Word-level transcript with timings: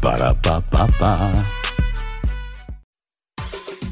Para 0.00 0.34
pa 0.34 0.60
pa 0.60 0.86
pa. 0.98 1.46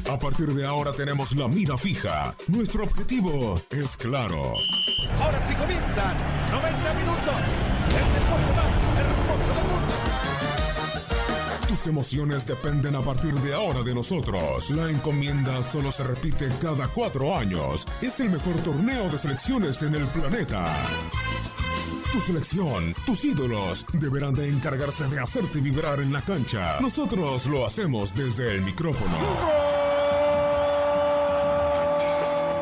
A 0.09 0.19
partir 0.19 0.53
de 0.53 0.65
ahora 0.65 0.93
tenemos 0.93 1.35
la 1.35 1.47
mira 1.47 1.77
fija. 1.77 2.35
Nuestro 2.47 2.83
objetivo 2.83 3.61
es 3.69 3.97
claro. 3.97 4.53
Ahora 5.21 5.47
sí 5.47 5.53
comienzan 5.55 6.15
90 6.51 6.93
minutos. 6.93 7.35
El 7.89 8.07
deporte 8.13 8.51
más 8.55 8.71
hermoso 8.99 9.47
del 9.53 9.65
mundo. 9.69 9.93
Tus 11.67 11.87
emociones 11.87 12.45
dependen 12.45 12.95
a 12.95 13.01
partir 13.01 13.33
de 13.33 13.53
ahora 13.53 13.83
de 13.83 13.93
nosotros. 13.93 14.69
La 14.69 14.89
encomienda 14.89 15.61
solo 15.63 15.91
se 15.91 16.03
repite 16.03 16.49
cada 16.61 16.87
cuatro 16.87 17.35
años. 17.35 17.85
Es 18.01 18.19
el 18.19 18.29
mejor 18.29 18.55
torneo 18.61 19.09
de 19.09 19.17
selecciones 19.17 19.81
en 19.81 19.95
el 19.95 20.05
planeta. 20.07 20.67
Tu 22.11 22.21
selección, 22.21 22.95
tus 23.05 23.25
ídolos, 23.25 23.85
deberán 23.93 24.33
de 24.33 24.47
encargarse 24.49 25.07
de 25.07 25.19
hacerte 25.19 25.59
vibrar 25.59 25.99
en 25.99 26.13
la 26.13 26.21
cancha. 26.21 26.79
Nosotros 26.79 27.45
lo 27.47 27.65
hacemos 27.65 28.15
desde 28.15 28.55
el 28.55 28.61
micrófono. 28.61 29.17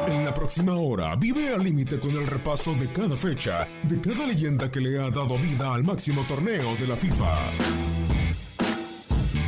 En 0.08 0.26
la 0.26 0.34
próxima 0.34 0.76
hora, 0.76 1.16
vive 1.16 1.54
al 1.54 1.64
límite 1.64 2.00
con 2.00 2.12
el 2.12 2.28
repaso 2.28 2.74
de 2.74 2.92
cada 2.92 3.16
fecha, 3.16 3.68
de 3.84 4.02
cada 4.02 4.26
leyenda 4.26 4.70
que 4.70 4.82
le 4.82 5.00
ha 5.00 5.10
dado 5.10 5.38
vida 5.38 5.74
al 5.74 5.84
máximo 5.84 6.26
torneo 6.28 6.76
de 6.76 6.88
la 6.88 6.96
FIFA. 6.96 7.38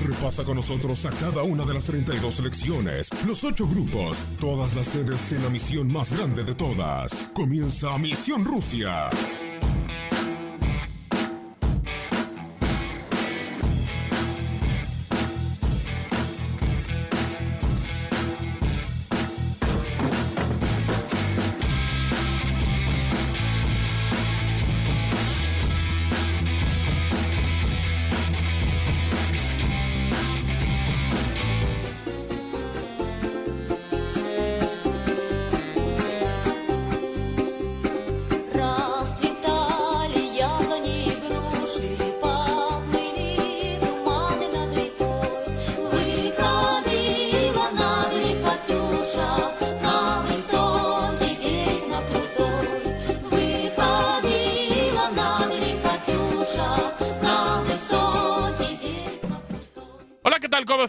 Repasa 0.05 0.43
con 0.43 0.55
nosotros 0.55 1.03
a 1.05 1.11
cada 1.11 1.43
una 1.43 1.65
de 1.65 1.73
las 1.73 1.85
32 1.85 2.33
selecciones, 2.33 3.09
los 3.25 3.43
8 3.43 3.67
grupos, 3.67 4.25
todas 4.39 4.75
las 4.75 4.87
sedes 4.87 5.31
en 5.33 5.43
la 5.43 5.49
misión 5.49 5.91
más 5.91 6.13
grande 6.13 6.43
de 6.43 6.53
todas. 6.53 7.31
Comienza 7.33 7.97
Misión 7.97 8.45
Rusia. 8.45 9.09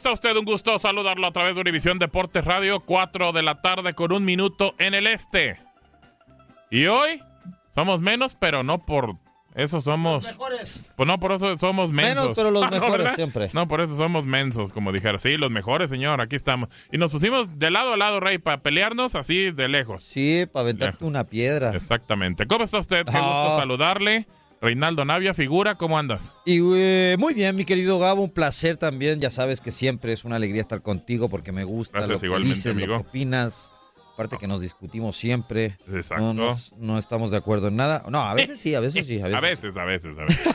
¿Qué 0.07 0.13
tal? 0.13 0.13
¿Cómo 0.13 0.15
está 0.15 0.29
usted? 0.29 0.37
Un 0.39 0.45
gusto 0.45 0.79
saludarlo 0.79 1.27
a 1.27 1.33
través 1.33 1.55
de 1.55 1.61
Univisión 1.61 1.99
Deportes 1.99 2.45
Radio, 2.45 2.81
4 2.81 3.33
de 3.33 3.43
la 3.43 3.61
tarde 3.61 3.95
con 3.95 4.13
un 4.13 4.25
minuto 4.25 4.75
en 4.79 4.95
el 4.95 5.07
este. 5.07 5.59
Y 6.71 6.87
hoy 6.87 7.21
somos 7.75 8.01
menos, 8.01 8.37
pero 8.39 8.63
no 8.63 8.81
por 8.83 9.17
eso 9.55 9.81
somos... 9.81 10.25
mejores. 10.25 10.87
Pues 10.97 11.07
no, 11.07 11.19
por 11.19 11.33
eso 11.33 11.59
somos 11.59 11.91
mensos. 11.91 12.15
Menos, 12.25 12.37
pero 12.37 12.51
los 12.51 12.63
¿No, 12.71 12.71
mejores 12.71 13.15
siempre. 13.17 13.51
No, 13.53 13.67
por 13.67 13.81
eso 13.81 13.97
somos 13.97 14.25
mensos, 14.25 14.71
como 14.73 14.93
dijera. 14.93 15.19
Sí, 15.19 15.37
los 15.37 15.51
mejores, 15.51 15.91
señor, 15.91 16.21
aquí 16.21 16.37
estamos. 16.37 16.69
Y 16.93 16.99
nos 16.99 17.11
pusimos 17.11 17.59
de 17.59 17.71
lado 17.71 17.95
a 17.95 17.97
lado, 17.97 18.21
Rey, 18.21 18.39
para 18.39 18.59
pelearnos 18.63 19.15
así 19.15 19.51
de 19.51 19.69
lejos. 19.69 20.05
Sí, 20.05 20.47
para 20.53 20.63
aventarte 20.65 20.97
Lejos. 20.99 21.09
una 21.09 21.25
piedra. 21.25 21.75
Exactamente. 21.75 22.47
¿Cómo 22.47 22.65
está 22.65 22.79
usted? 22.79 23.05
Qué 23.07 23.17
Ah. 23.17 23.45
gusto 23.47 23.59
saludarle. 23.61 24.27
Reinaldo 24.67 25.05
Navia, 25.05 25.33
figura, 25.33 25.77
¿cómo 25.77 25.97
andas? 25.97 26.35
Y 26.45 26.59
eh, 26.75 27.15
muy 27.21 27.35
bien, 27.35 27.55
mi 27.55 27.65
querido 27.65 28.01
Gabo, 28.01 28.25
un 28.25 28.31
placer 28.31 28.77
también. 28.77 29.21
Ya 29.21 29.31
sabes 29.31 29.61
que 29.61 29.71
siempre 29.71 30.13
es 30.13 30.25
una 30.25 30.35
alegría 30.37 30.61
estar 30.61 30.83
contigo 30.83 31.29
porque 31.29 31.53
me 31.53 31.63
gusta 31.63 31.99
Gracias, 31.99 32.15
lo 32.17 32.21
que 32.21 32.27
igualmente, 32.27 32.55
dices, 32.57 32.73
amigo. 32.73 32.95
lo 32.95 33.03
que 33.03 33.09
opinas. 33.09 33.71
Aparte 34.15 34.39
que 34.39 34.49
nos 34.49 34.61
discutimos 34.63 35.15
siempre. 35.17 35.77
Exacto. 35.93 36.25
No, 36.25 36.35
nos- 36.35 36.73
no 36.79 36.99
estamos 36.99 37.31
de 37.31 37.37
acuerdo 37.37 37.69
en 37.69 37.77
nada. 37.77 38.03
No, 38.09 38.19
a 38.23 38.35
veces 38.35 38.59
sí, 38.59 38.75
a 38.75 38.81
veces 38.81 39.07
sí. 39.07 39.21
A 39.21 39.27
veces, 39.29 39.37
A 39.39 39.41
veces, 39.47 39.77
a 39.77 39.85
veces, 39.85 40.19
a 40.19 40.23
veces. 40.25 40.55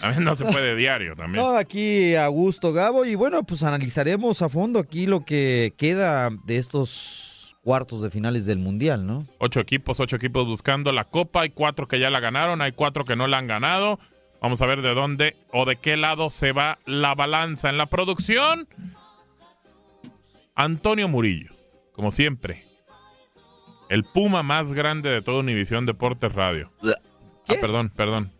A 0.00 0.08
veces 0.08 0.22
no 0.22 0.34
se 0.34 0.44
puede 0.46 0.74
diario 0.76 1.14
también. 1.14 1.44
No, 1.44 1.54
aquí 1.54 2.14
a 2.14 2.28
gusto, 2.28 2.72
Gabo. 2.72 3.04
Y 3.04 3.14
bueno, 3.14 3.42
pues 3.42 3.62
analizaremos 3.62 4.40
a 4.42 4.48
fondo 4.48 4.78
aquí 4.78 5.06
lo 5.06 5.24
que 5.24 5.74
queda 5.76 6.30
de 6.46 6.56
estos 6.56 7.39
cuartos 7.70 8.02
de 8.02 8.10
finales 8.10 8.46
del 8.46 8.58
Mundial, 8.58 9.06
¿no? 9.06 9.28
Ocho 9.38 9.60
equipos, 9.60 10.00
ocho 10.00 10.16
equipos 10.16 10.44
buscando 10.44 10.90
la 10.90 11.04
copa. 11.04 11.42
Hay 11.42 11.50
cuatro 11.50 11.86
que 11.86 12.00
ya 12.00 12.10
la 12.10 12.18
ganaron, 12.18 12.60
hay 12.62 12.72
cuatro 12.72 13.04
que 13.04 13.14
no 13.14 13.28
la 13.28 13.38
han 13.38 13.46
ganado. 13.46 14.00
Vamos 14.42 14.60
a 14.60 14.66
ver 14.66 14.82
de 14.82 14.92
dónde 14.92 15.36
o 15.52 15.64
de 15.66 15.76
qué 15.76 15.96
lado 15.96 16.30
se 16.30 16.50
va 16.50 16.80
la 16.84 17.14
balanza. 17.14 17.70
En 17.70 17.78
la 17.78 17.86
producción, 17.86 18.66
Antonio 20.56 21.06
Murillo, 21.06 21.52
como 21.92 22.10
siempre. 22.10 22.64
El 23.88 24.02
puma 24.02 24.42
más 24.42 24.72
grande 24.72 25.08
de 25.08 25.22
toda 25.22 25.38
Univisión 25.38 25.86
Deportes 25.86 26.32
Radio. 26.34 26.72
¿Qué? 27.46 27.54
Ah, 27.54 27.60
perdón, 27.60 27.90
perdón. 27.90 28.32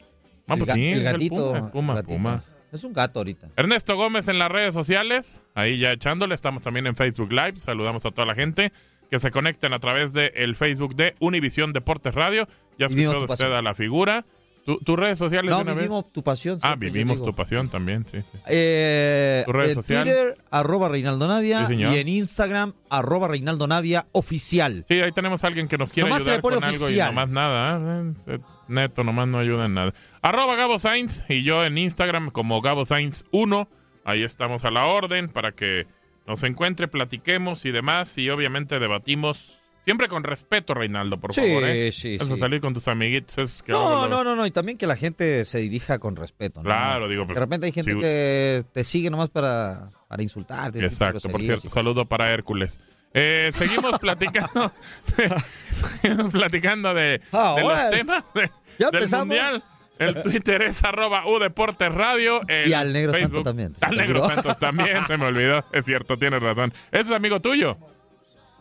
Ah, 0.48 0.54
el, 0.54 0.58
pues 0.58 0.70
ga- 0.70 0.74
sí, 0.74 0.86
el 0.88 0.98
el 0.98 1.04
gatito. 1.04 1.36
puma, 1.36 1.58
el 1.58 1.70
puma, 1.70 1.92
el 1.92 1.96
gatito. 1.98 2.14
puma. 2.16 2.44
Es 2.72 2.82
un 2.82 2.92
gato 2.92 3.20
ahorita. 3.20 3.48
Ernesto 3.56 3.94
Gómez 3.94 4.26
en 4.26 4.40
las 4.40 4.50
redes 4.50 4.74
sociales, 4.74 5.40
ahí 5.54 5.78
ya 5.78 5.92
echándole, 5.92 6.34
estamos 6.34 6.62
también 6.62 6.88
en 6.88 6.96
Facebook 6.96 7.32
Live, 7.32 7.58
saludamos 7.58 8.04
a 8.06 8.10
toda 8.10 8.26
la 8.26 8.34
gente 8.34 8.72
que 9.10 9.18
se 9.18 9.30
conecten 9.30 9.72
a 9.72 9.78
través 9.78 10.12
del 10.12 10.30
el 10.34 10.54
Facebook 10.56 10.94
de 10.94 11.14
Univisión 11.20 11.72
Deportes 11.72 12.14
Radio. 12.14 12.46
Ya 12.78 12.86
escuchó 12.86 13.24
usted 13.24 13.52
a 13.52 13.62
la 13.62 13.74
figura. 13.74 14.24
¿Tu- 14.64 14.78
¿Tus 14.78 14.98
redes 14.98 15.18
sociales 15.18 15.50
No, 15.50 15.56
de 15.56 15.62
una 15.62 15.72
vez? 15.72 15.84
vivimos 15.84 16.12
tu 16.12 16.22
pasión. 16.22 16.58
Ah, 16.62 16.76
vivimos 16.76 17.22
tu 17.22 17.34
pasión 17.34 17.70
también, 17.70 18.04
sí. 18.06 18.18
sí. 18.20 18.38
Eh, 18.46 19.42
¿Tu 19.46 19.52
red 19.52 19.70
en 19.70 19.74
social? 19.74 20.04
Twitter, 20.04 20.36
arroba 20.50 20.88
Reinaldo 20.90 21.26
Navia. 21.26 21.66
Sí, 21.66 21.74
y 21.76 21.82
en 21.84 22.08
Instagram, 22.08 22.74
arroba 22.90 23.28
Reinaldo 23.28 23.66
Navia 23.66 24.06
oficial. 24.12 24.84
Sí, 24.86 25.00
ahí 25.00 25.12
tenemos 25.12 25.42
a 25.44 25.46
alguien 25.46 25.66
que 25.66 25.78
nos 25.78 25.92
quiere 25.92 26.10
Nomás 26.10 26.22
ayudar 26.22 26.42
con 26.42 26.62
algo 26.62 26.90
y 26.90 26.96
nomás 26.98 27.28
nada. 27.30 28.02
¿eh? 28.02 28.12
Eh, 28.26 28.38
Neto, 28.68 29.02
nomás 29.02 29.26
no 29.28 29.38
ayuda 29.38 29.64
en 29.64 29.74
nada. 29.74 29.92
Arroba 30.20 30.54
Gabo 30.56 30.78
Sainz 30.78 31.24
y 31.28 31.42
yo 31.42 31.64
en 31.64 31.78
Instagram 31.78 32.30
como 32.30 32.60
Gabo 32.60 32.84
Sainz 32.84 33.24
1. 33.32 33.66
Ahí 34.04 34.22
estamos 34.22 34.64
a 34.66 34.70
la 34.70 34.84
orden 34.86 35.28
para 35.30 35.52
que 35.52 35.86
nos 36.26 36.42
encuentre, 36.42 36.88
platiquemos 36.88 37.64
y 37.64 37.70
demás. 37.70 38.16
Y 38.18 38.30
obviamente 38.30 38.78
debatimos 38.78 39.58
siempre 39.84 40.08
con 40.08 40.22
respeto, 40.24 40.74
Reinaldo, 40.74 41.18
por 41.18 41.32
Sí, 41.34 41.40
favor. 41.40 41.64
¿eh? 41.64 41.90
sí, 41.92 42.18
Vas 42.18 42.30
a 42.30 42.36
salir 42.36 42.60
con 42.60 42.74
tus 42.74 42.86
amiguitos. 42.88 43.38
es 43.38 43.62
que 43.62 43.72
No, 43.72 44.06
no, 44.08 44.22
no, 44.22 44.36
no, 44.36 44.46
y 44.46 44.50
también 44.50 44.76
que 44.78 44.86
la 44.86 44.96
gente 44.96 45.44
se 45.44 45.58
dirija 45.58 45.98
con 45.98 46.16
respeto. 46.16 46.60
¿no? 46.60 46.64
Claro, 46.66 47.08
digo, 47.08 47.24
De 47.24 47.34
repente 47.34 47.66
hay 47.66 47.72
gente 47.72 47.96
que 47.96 48.64
te 48.72 48.84
sigue 48.84 49.10
nomás 49.10 49.30
para, 49.30 49.88
para 50.08 50.22
insultarte. 50.22 50.84
Exacto, 50.84 51.28
por 51.30 51.42
cierto, 51.42 51.66
y- 51.66 51.70
saludo 51.70 52.04
para 52.06 52.30
Hércules. 52.32 52.78
Eh, 53.12 53.50
seguimos 53.54 53.98
platicando, 54.00 54.72
seguimos 55.70 56.32
platicando 56.32 56.94
de, 56.94 57.20
Ah, 57.32 57.54
de 57.56 57.62
los 57.62 57.72
bueno. 57.74 57.90
temas 57.90 58.24
de- 58.34 58.50
Ya 58.78 58.86
del 58.90 58.94
empezamos. 59.02 59.26
mundial. 59.26 59.64
El 60.00 60.20
Twitter 60.22 60.62
es 60.62 60.82
arroba 60.82 61.26
U 61.26 61.38
Deportes 61.38 61.92
Radio. 61.94 62.40
el 62.48 62.68
Y 62.70 62.72
al 62.72 62.92
Negro 62.92 63.12
Santo 63.12 63.28
Facebook- 63.28 63.44
también, 63.44 63.74
se 63.76 63.84
Al 63.86 63.96
Negro. 63.96 64.26
Santos 64.28 64.58
también, 64.58 65.06
se 65.06 65.16
me 65.16 65.26
olvidó. 65.26 65.64
Es 65.72 65.84
cierto, 65.86 66.16
tienes 66.18 66.42
razón. 66.42 66.72
Ese 66.90 67.02
es 67.02 67.10
amigo 67.12 67.40
tuyo, 67.40 67.78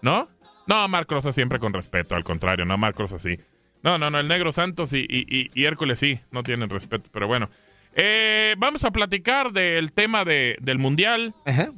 ¿no? 0.02 0.30
No, 0.68 0.88
Marc 0.88 1.12
Rosa 1.12 1.34
siempre 1.34 1.58
con 1.58 1.74
respeto, 1.74 2.16
al 2.16 2.24
contrario, 2.24 2.64
no 2.66 2.78
Marc 2.78 2.98
Rosa 3.00 3.18
sí. 3.18 3.40
No, 3.82 3.98
no, 3.98 4.10
no, 4.12 4.20
el 4.20 4.28
Negro 4.28 4.52
Santos 4.52 4.94
y, 4.94 5.00
y- 5.10 5.26
y- 5.28 5.50
y 5.54 5.66
Hércules 5.66 5.98
sí, 5.98 6.20
no 6.32 6.44
tienen 6.44 6.70
respeto, 6.70 7.10
pero 7.12 7.26
bueno. 7.28 7.50
Eh, 7.96 8.54
vamos 8.60 8.84
a 8.84 8.92
platicar 8.92 9.52
del 9.52 9.92
tema 9.94 10.24
de, 10.26 10.58
del 10.62 10.78
Mundial. 10.78 11.34
Ajá. 11.46 11.70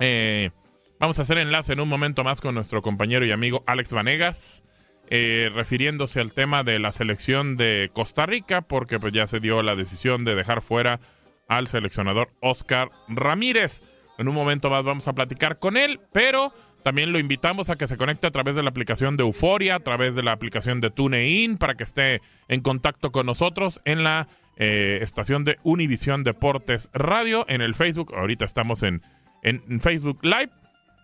Eh, 0.00 0.50
vamos 0.98 1.18
a 1.20 1.22
hacer 1.22 1.38
enlace 1.38 1.74
en 1.74 1.80
un 1.80 1.88
momento 1.88 2.24
más 2.24 2.40
con 2.40 2.56
nuestro 2.56 2.82
compañero 2.82 3.24
y 3.24 3.30
amigo 3.30 3.62
Alex 3.68 3.92
Vanegas, 3.92 4.63
eh, 5.10 5.50
refiriéndose 5.54 6.20
al 6.20 6.32
tema 6.32 6.62
de 6.64 6.78
la 6.78 6.92
selección 6.92 7.56
de 7.56 7.90
Costa 7.92 8.26
Rica, 8.26 8.62
porque 8.62 8.98
pues 8.98 9.12
ya 9.12 9.26
se 9.26 9.40
dio 9.40 9.62
la 9.62 9.76
decisión 9.76 10.24
de 10.24 10.34
dejar 10.34 10.62
fuera 10.62 11.00
al 11.48 11.68
seleccionador 11.68 12.30
Oscar 12.40 12.90
Ramírez. 13.08 13.82
En 14.18 14.28
un 14.28 14.34
momento 14.34 14.70
más 14.70 14.84
vamos 14.84 15.08
a 15.08 15.12
platicar 15.12 15.58
con 15.58 15.76
él, 15.76 16.00
pero 16.12 16.52
también 16.84 17.12
lo 17.12 17.18
invitamos 17.18 17.68
a 17.70 17.76
que 17.76 17.88
se 17.88 17.96
conecte 17.96 18.26
a 18.26 18.30
través 18.30 18.54
de 18.56 18.62
la 18.62 18.70
aplicación 18.70 19.16
de 19.16 19.22
Euforia, 19.24 19.76
a 19.76 19.80
través 19.80 20.14
de 20.14 20.22
la 20.22 20.32
aplicación 20.32 20.80
de 20.80 20.90
TuneIn, 20.90 21.56
para 21.58 21.74
que 21.74 21.84
esté 21.84 22.20
en 22.48 22.60
contacto 22.60 23.10
con 23.10 23.26
nosotros 23.26 23.80
en 23.84 24.04
la 24.04 24.28
eh, 24.56 24.98
estación 25.02 25.44
de 25.44 25.58
Univisión 25.64 26.22
Deportes 26.24 26.88
Radio, 26.92 27.44
en 27.48 27.60
el 27.60 27.74
Facebook. 27.74 28.14
Ahorita 28.14 28.44
estamos 28.44 28.82
en, 28.84 29.02
en- 29.42 29.62
en 29.68 29.80
Facebook 29.80 30.20
Live. 30.22 30.50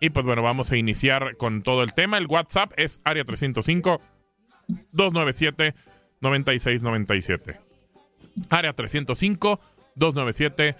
Y 0.01 0.09
pues 0.09 0.25
bueno, 0.25 0.41
vamos 0.41 0.71
a 0.71 0.77
iniciar 0.77 1.37
con 1.37 1.61
todo 1.61 1.83
el 1.83 1.93
tema. 1.93 2.17
El 2.17 2.27
WhatsApp 2.27 2.73
es 2.75 2.99
área 3.05 3.23
305 3.23 4.01
297 4.91 5.73
9697. 6.21 7.59
Área 8.49 8.73
305 8.73 9.59
297 9.95 10.75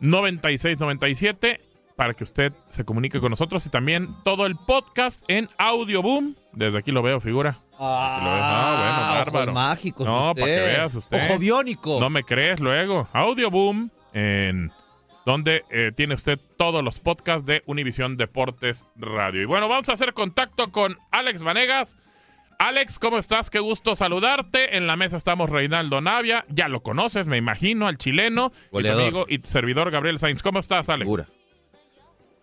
9697 0.00 1.60
para 1.96 2.14
que 2.14 2.24
usted 2.24 2.52
se 2.68 2.84
comunique 2.84 3.20
con 3.20 3.30
nosotros 3.30 3.64
y 3.66 3.68
también 3.70 4.08
todo 4.24 4.46
el 4.46 4.56
podcast 4.56 5.24
en 5.28 5.48
Audio 5.58 6.02
Boom. 6.02 6.34
Desde 6.52 6.78
aquí 6.78 6.90
lo 6.90 7.02
veo, 7.02 7.20
figura. 7.20 7.50
Aquí 7.74 8.24
lo 8.24 8.32
veo. 8.32 8.40
Ah, 8.42 9.24
bueno, 9.30 9.52
mágicos 9.52 10.06
No, 10.06 10.30
usted. 10.30 10.42
para 10.42 10.52
que 10.54 10.60
veas 10.60 10.94
usted. 10.94 11.24
Ojo 11.30 11.38
biónico. 11.38 12.00
No 12.00 12.10
me 12.10 12.24
crees 12.24 12.58
luego. 12.58 13.08
Audio 13.12 13.50
Boom, 13.50 13.90
en 14.12 14.72
donde 15.26 15.64
eh, 15.70 15.92
tiene 15.94 16.14
usted 16.14 16.38
todos 16.56 16.82
los 16.84 16.98
podcasts 17.00 17.46
de 17.46 17.62
Univisión 17.66 18.16
Deportes 18.16 18.86
Radio. 18.96 19.42
Y 19.42 19.44
bueno, 19.46 19.68
vamos 19.68 19.88
a 19.88 19.92
hacer 19.94 20.12
contacto 20.12 20.70
con 20.70 20.98
Alex 21.10 21.42
Vanegas. 21.42 21.96
Alex, 22.58 22.98
¿cómo 22.98 23.18
estás? 23.18 23.50
Qué 23.50 23.58
gusto 23.58 23.96
saludarte. 23.96 24.76
En 24.76 24.86
la 24.86 24.96
mesa 24.96 25.16
estamos 25.16 25.50
Reinaldo 25.50 26.00
Navia. 26.00 26.44
Ya 26.48 26.68
lo 26.68 26.80
conoces, 26.82 27.26
me 27.26 27.36
imagino, 27.36 27.86
al 27.88 27.98
chileno. 27.98 28.52
Y 28.54 28.68
tu 28.68 28.70
Goleador. 28.72 29.02
amigo 29.02 29.26
y 29.28 29.38
servidor 29.38 29.90
Gabriel 29.90 30.18
Sainz. 30.18 30.42
¿Cómo 30.42 30.60
estás, 30.60 30.88
Alex? 30.88 31.10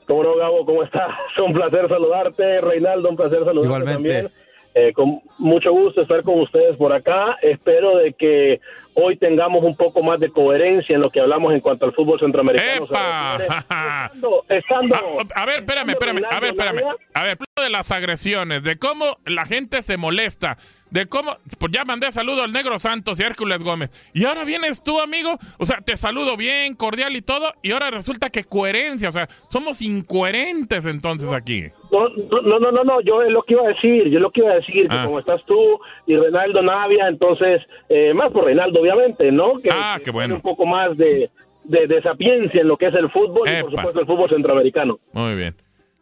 ¿Cómo 0.07 0.23
no, 0.23 0.35
Gabo? 0.35 0.65
¿Cómo 0.65 0.83
estás? 0.83 1.09
Un 1.45 1.53
placer 1.53 1.87
saludarte, 1.87 2.59
Reinaldo, 2.61 3.09
un 3.09 3.15
placer 3.15 3.39
saludarte 3.45 3.65
Igualmente. 3.65 3.93
también. 3.93 4.31
Eh, 4.73 4.93
con 4.93 5.21
mucho 5.37 5.71
gusto 5.71 6.01
estar 6.01 6.23
con 6.23 6.39
ustedes 6.39 6.77
por 6.77 6.93
acá. 6.93 7.37
Espero 7.41 7.97
de 7.97 8.13
que 8.13 8.61
hoy 8.93 9.17
tengamos 9.17 9.63
un 9.63 9.75
poco 9.75 10.01
más 10.01 10.19
de 10.19 10.29
coherencia 10.31 10.95
en 10.95 11.01
lo 11.01 11.09
que 11.09 11.19
hablamos 11.19 11.53
en 11.53 11.59
cuanto 11.59 11.85
al 11.85 11.93
fútbol 11.93 12.19
centroamericano. 12.19 12.85
¡Epa! 12.85 13.37
refiere. 13.37 13.59
Estando, 13.59 14.45
estando- 14.49 14.95
A, 15.35 15.41
a 15.41 15.45
ver, 15.45 15.59
espérame, 15.59 15.89
espérame. 15.89 16.21
A 16.29 16.39
ver, 16.39 16.49
espérame. 16.51 16.81
A 17.13 17.23
ver, 17.23 17.37
de 17.61 17.69
las 17.69 17.91
agresiones, 17.91 18.63
de 18.63 18.77
cómo 18.79 19.17
la 19.25 19.45
gente 19.45 19.81
se 19.81 19.97
molesta, 19.97 20.57
de 20.91 21.07
cómo. 21.07 21.35
Pues 21.57 21.71
ya 21.71 21.83
mandé 21.85 22.11
saludo 22.11 22.43
al 22.43 22.51
Negro 22.53 22.77
Santos 22.79 23.19
y 23.19 23.23
Hércules 23.23 23.63
Gómez. 23.63 23.89
Y 24.13 24.25
ahora 24.25 24.43
vienes 24.43 24.83
tú, 24.83 24.99
amigo. 24.99 25.37
O 25.57 25.65
sea, 25.65 25.77
te 25.81 25.97
saludo 25.97 26.37
bien, 26.37 26.75
cordial 26.75 27.15
y 27.15 27.21
todo. 27.21 27.51
Y 27.63 27.71
ahora 27.71 27.89
resulta 27.89 28.29
que 28.29 28.43
coherencia. 28.43 29.09
O 29.09 29.11
sea, 29.11 29.27
somos 29.49 29.81
incoherentes 29.81 30.85
entonces 30.85 31.31
aquí. 31.33 31.63
No, 31.91 32.07
no, 32.41 32.59
no, 32.59 32.71
no, 32.71 32.83
no, 32.83 33.01
yo 33.01 33.21
es 33.23 33.31
lo 33.31 33.41
que 33.43 33.53
iba 33.53 33.63
a 33.63 33.67
decir, 33.69 34.05
yo 34.09 34.17
es 34.17 34.21
lo 34.21 34.29
que 34.31 34.41
iba 34.41 34.51
a 34.51 34.55
decir, 34.55 34.87
que 34.87 34.95
Ah. 34.95 35.03
como 35.05 35.19
estás 35.19 35.41
tú 35.45 35.79
y 36.07 36.15
Reinaldo 36.15 36.61
Navia, 36.61 37.07
entonces, 37.07 37.61
eh, 37.89 38.13
más 38.13 38.31
por 38.31 38.45
Reinaldo, 38.45 38.79
obviamente, 38.81 39.31
¿no? 39.31 39.57
Que, 39.59 39.69
Ah, 39.71 39.99
qué 40.03 40.11
bueno. 40.11 40.27
tiene 40.27 40.35
Un 40.35 40.41
poco 40.41 40.65
más 40.65 40.95
de, 40.97 41.29
de, 41.65 41.87
de 41.87 42.01
sapiencia 42.01 42.61
en 42.61 42.67
lo 42.67 42.77
que 42.77 42.87
es 42.87 42.93
el 42.95 43.09
fútbol 43.11 43.47
y, 43.49 43.61
por 43.61 43.71
Epa. 43.71 43.81
supuesto, 43.81 43.99
el 44.01 44.05
fútbol 44.07 44.29
centroamericano. 44.29 44.99
Muy 45.13 45.35
bien. 45.35 45.55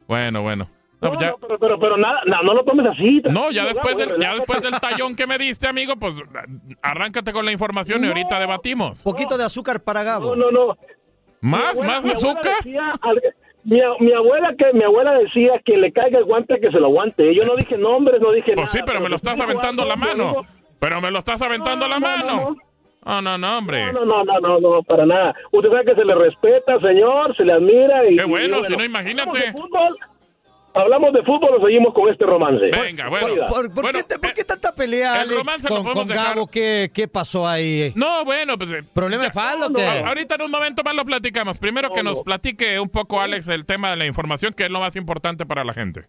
Bueno, 0.07 0.41
bueno. 0.41 0.67
No, 1.01 1.13
No, 1.13 1.19
ya- 1.21 1.29
no, 1.31 1.37
pero, 1.37 1.57
pero, 1.59 1.79
pero 1.79 1.97
nada, 1.97 2.21
no, 2.25 2.41
no 2.43 2.53
lo 2.53 2.63
tomes 2.65 2.85
así. 2.87 3.21
no, 3.29 3.51
ya 3.51 3.65
después, 3.65 3.95
del, 3.95 4.09
ya 4.19 4.35
después 4.35 4.61
del 4.61 4.77
tallón 4.81 5.15
que 5.15 5.25
me 5.27 5.37
diste, 5.37 5.67
amigo, 5.67 5.95
pues 5.95 6.13
arráncate 6.81 7.31
con 7.31 7.45
la 7.45 7.51
información 7.53 8.03
y 8.03 8.07
ahorita 8.07 8.39
debatimos. 8.39 9.01
Poquito 9.03 9.37
de 9.37 9.45
azúcar 9.45 9.81
para 9.81 10.03
Gabo. 10.03 10.35
No, 10.35 10.51
no, 10.51 10.67
no. 10.67 10.77
¿Más? 11.41 11.75
Mi 11.75 11.79
abuela- 11.81 11.87
¿Más 11.93 12.03
mi 12.05 12.11
azúcar? 12.11 12.53
decía 12.63 12.91
mi, 13.63 13.79
mi 13.99 14.13
abuela 14.13 14.53
que 14.57 14.73
mi 14.73 14.83
abuela 14.83 15.13
decía 15.19 15.53
que 15.63 15.77
le 15.77 15.91
caiga 15.91 16.17
el 16.19 16.25
guante 16.25 16.59
que 16.59 16.71
se 16.71 16.79
lo 16.79 16.87
aguante. 16.87 17.33
Yo 17.35 17.43
no 17.45 17.55
dije 17.55 17.77
nombres, 17.77 18.19
no 18.21 18.31
dije 18.31 18.51
nada. 18.51 18.63
Pues 18.63 18.71
sí, 18.71 18.79
pero 18.85 18.99
me 18.99 19.09
lo 19.09 19.15
estás 19.15 19.39
aventando 19.39 19.85
la 19.85 19.95
mano. 19.95 20.23
amigo. 20.29 20.45
Pero 20.79 21.01
me 21.01 21.11
lo 21.11 21.19
estás 21.19 21.41
aventando 21.41 21.87
No, 21.87 21.93
la 21.93 21.99
no, 21.99 22.07
mano. 22.07 22.25
no, 22.51 22.55
Oh, 23.05 23.21
no, 23.21 23.37
no, 23.37 23.57
hombre. 23.57 23.93
No, 23.93 24.03
no, 24.05 24.23
no, 24.25 24.39
no, 24.41 24.59
no, 24.59 24.83
para 24.83 25.05
nada. 25.05 25.33
Usted 25.51 25.69
sabe 25.71 25.85
que 25.85 25.95
se 25.95 26.03
le 26.05 26.15
respeta, 26.15 26.79
señor, 26.81 27.33
se 27.37 27.45
le 27.45 27.53
admira. 27.53 28.05
Y, 28.09 28.17
Qué 28.17 28.23
bueno, 28.25 28.59
y 28.59 28.65
si 28.65 28.75
no, 28.75 28.83
imagínate. 28.83 29.29
Hablamos 29.29 29.53
de 29.55 29.61
fútbol, 29.61 29.97
hablamos 30.73 31.13
de 31.13 31.23
fútbol 31.23 31.55
o 31.59 31.65
seguimos 31.65 31.93
con 31.93 32.09
este 32.09 32.25
romance. 32.25 32.65
Venga, 32.71 33.09
bueno. 33.09 33.27
¿Por, 33.47 33.73
por 33.73 33.83
Bueno, 33.83 33.99
qué, 33.99 34.03
te- 34.03 34.19
por 34.19 34.29
eh, 34.29 34.33
qué 34.35 34.43
tanta 34.43 34.73
pelea, 34.73 35.23
el 35.23 35.29
Alex, 35.31 35.67
con, 35.67 35.83
con. 35.83 36.07
Gabo? 36.07 36.47
¿Qué, 36.47 36.89
¿Qué 36.93 37.07
pasó 37.07 37.47
ahí? 37.47 37.91
No, 37.95 38.23
bueno, 38.25 38.57
pues. 38.57 38.71
eh, 38.73 38.83
¿Problema 38.93 39.23
de 39.25 39.31
falda 39.31 39.67
o 39.67 39.73
qué? 39.73 39.85
Ahorita 39.85 40.35
en 40.35 40.41
un 40.43 40.51
momento 40.51 40.83
más 40.83 40.95
lo 40.95 41.05
platicamos. 41.05 41.59
Primero 41.59 41.91
que 41.91 42.03
No, 42.03 42.11
nos 42.11 42.19
no. 42.19 42.23
platique 42.23 42.79
un 42.79 42.89
poco, 42.89 43.19
Alex, 43.19 43.47
el 43.47 43.65
tema 43.65 43.89
de 43.91 43.95
la 43.97 44.05
información, 44.05 44.53
que 44.53 44.63
es 44.65 44.69
lo 44.69 44.79
más 44.79 44.95
importante 44.95 45.45
para 45.45 45.63
la 45.63 45.73
gente. 45.73 46.05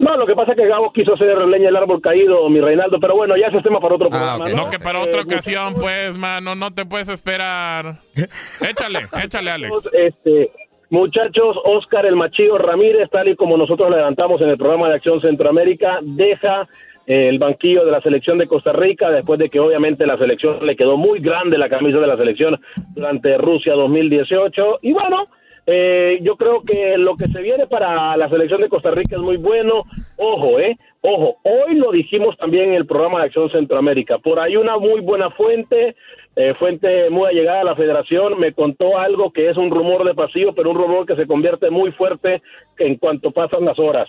No, 0.00 0.16
lo 0.16 0.26
que 0.28 0.34
pasa 0.36 0.52
es 0.52 0.58
que 0.58 0.68
Gabo 0.68 0.92
quiso 0.92 1.14
hacer 1.14 1.36
leña 1.48 1.70
el 1.70 1.76
árbol 1.76 2.00
caído, 2.00 2.48
mi 2.48 2.60
Reinaldo, 2.60 3.00
pero 3.00 3.16
bueno, 3.16 3.34
ya 3.36 3.48
ese 3.48 3.56
es 3.56 3.64
tema 3.64 3.80
para 3.80 3.96
otro 3.96 4.06
Ah, 4.12 4.36
programa. 4.38 4.48
No, 4.50 4.70
que 4.70 4.78
para 4.78 5.00
otra 5.00 5.22
Eh, 5.22 5.24
ocasión, 5.24 5.74
pues, 5.74 6.16
mano, 6.16 6.54
no 6.54 6.72
te 6.72 6.86
puedes 6.86 7.08
esperar. 7.08 7.98
Échale, 8.68 9.00
échale, 9.24 9.50
Alex. 9.50 9.76
Este, 9.92 10.52
muchachos, 10.90 11.56
Oscar 11.64 12.06
el 12.06 12.16
Machillo 12.16 12.58
Ramírez, 12.58 13.08
tal 13.10 13.28
y 13.28 13.36
como 13.36 13.56
nosotros 13.56 13.90
levantamos 13.90 14.40
en 14.40 14.50
el 14.50 14.58
programa 14.58 14.88
de 14.88 14.96
Acción 14.96 15.20
Centroamérica, 15.20 15.98
deja 16.02 16.62
eh, 17.06 17.28
el 17.28 17.38
banquillo 17.38 17.84
de 17.84 17.90
la 17.90 18.00
selección 18.00 18.38
de 18.38 18.46
Costa 18.46 18.72
Rica 18.72 19.10
después 19.10 19.38
de 19.38 19.48
que 19.48 19.60
obviamente 19.60 20.06
la 20.06 20.18
selección 20.18 20.64
le 20.66 20.76
quedó 20.76 20.96
muy 20.96 21.20
grande 21.20 21.56
la 21.58 21.68
camisa 21.68 21.98
de 21.98 22.06
la 22.06 22.16
selección 22.16 22.60
durante 22.94 23.38
Rusia 23.38 23.74
2018 23.74 24.80
y 24.82 24.92
bueno, 24.92 25.28
eh, 25.70 26.18
yo 26.22 26.36
creo 26.36 26.62
que 26.62 26.96
lo 26.96 27.14
que 27.14 27.28
se 27.28 27.42
viene 27.42 27.66
para 27.66 28.16
la 28.16 28.30
selección 28.30 28.62
de 28.62 28.70
Costa 28.70 28.90
Rica 28.90 29.16
es 29.16 29.20
muy 29.20 29.36
bueno. 29.36 29.84
Ojo, 30.16 30.58
eh, 30.58 30.78
ojo. 31.02 31.36
Hoy 31.42 31.74
lo 31.74 31.92
dijimos 31.92 32.38
también 32.38 32.70
en 32.70 32.74
el 32.74 32.86
programa 32.86 33.18
de 33.18 33.26
Acción 33.26 33.50
Centroamérica. 33.50 34.16
Por 34.16 34.40
ahí 34.40 34.56
una 34.56 34.78
muy 34.78 35.02
buena 35.02 35.28
fuente, 35.30 35.94
eh, 36.38 36.54
fuente 36.54 37.10
muy 37.10 37.28
allegada 37.28 37.62
a 37.62 37.64
la 37.64 37.74
Federación, 37.74 38.38
me 38.38 38.52
contó 38.52 38.96
algo 38.96 39.32
que 39.32 39.50
es 39.50 39.56
un 39.56 39.70
rumor 39.72 40.04
de 40.04 40.14
pasillo, 40.14 40.54
pero 40.54 40.70
un 40.70 40.76
rumor 40.76 41.04
que 41.04 41.16
se 41.16 41.26
convierte 41.26 41.68
muy 41.68 41.90
fuerte 41.90 42.42
en 42.78 42.96
cuanto 42.96 43.32
pasan 43.32 43.64
las 43.64 43.78
horas. 43.78 44.08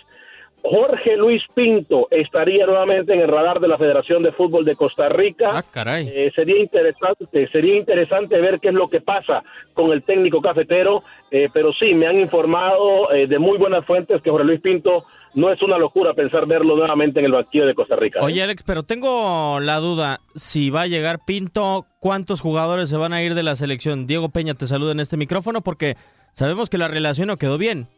Jorge 0.62 1.16
Luis 1.16 1.42
Pinto 1.54 2.08
estaría 2.10 2.66
nuevamente 2.66 3.14
en 3.14 3.20
el 3.20 3.28
radar 3.28 3.60
de 3.60 3.68
la 3.68 3.78
Federación 3.78 4.22
de 4.22 4.32
Fútbol 4.32 4.64
de 4.64 4.76
Costa 4.76 5.08
Rica. 5.08 5.48
Ah, 5.52 5.62
caray. 5.70 6.08
Eh, 6.08 6.32
sería 6.34 6.58
interesante, 6.58 7.48
sería 7.50 7.76
interesante 7.76 8.40
ver 8.40 8.60
qué 8.60 8.68
es 8.68 8.74
lo 8.74 8.88
que 8.88 9.00
pasa 9.00 9.42
con 9.72 9.92
el 9.92 10.02
técnico 10.02 10.40
cafetero, 10.40 11.02
eh, 11.30 11.48
pero 11.52 11.72
sí 11.72 11.94
me 11.94 12.06
han 12.06 12.20
informado 12.20 13.12
eh, 13.12 13.26
de 13.26 13.38
muy 13.38 13.58
buenas 13.58 13.84
fuentes 13.84 14.20
que 14.22 14.30
Jorge 14.30 14.46
Luis 14.46 14.60
Pinto 14.60 15.04
no 15.34 15.52
es 15.52 15.62
una 15.62 15.78
locura 15.78 16.14
pensar 16.14 16.46
verlo 16.46 16.76
nuevamente 16.76 17.20
en 17.20 17.26
el 17.26 17.32
banquillo 17.32 17.66
de 17.66 17.74
Costa 17.74 17.96
Rica. 17.96 18.18
¿eh? 18.18 18.24
Oye, 18.24 18.42
Alex, 18.42 18.62
pero 18.62 18.82
tengo 18.82 19.60
la 19.60 19.76
duda. 19.76 20.20
Si 20.34 20.70
va 20.70 20.82
a 20.82 20.86
llegar 20.86 21.20
Pinto, 21.26 21.86
¿cuántos 22.00 22.40
jugadores 22.40 22.90
se 22.90 22.96
van 22.96 23.12
a 23.12 23.22
ir 23.22 23.34
de 23.34 23.42
la 23.42 23.56
selección? 23.56 24.06
Diego 24.06 24.30
Peña 24.30 24.54
te 24.54 24.66
saluda 24.66 24.92
en 24.92 25.00
este 25.00 25.16
micrófono 25.16 25.60
porque 25.62 25.96
sabemos 26.32 26.68
que 26.68 26.78
la 26.78 26.88
relación 26.88 27.28
no 27.28 27.36
quedó 27.36 27.58
bien 27.58 27.88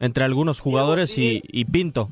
entre 0.00 0.24
algunos 0.24 0.60
jugadores 0.60 1.18
y, 1.18 1.42
y 1.50 1.64
Pinto. 1.64 2.08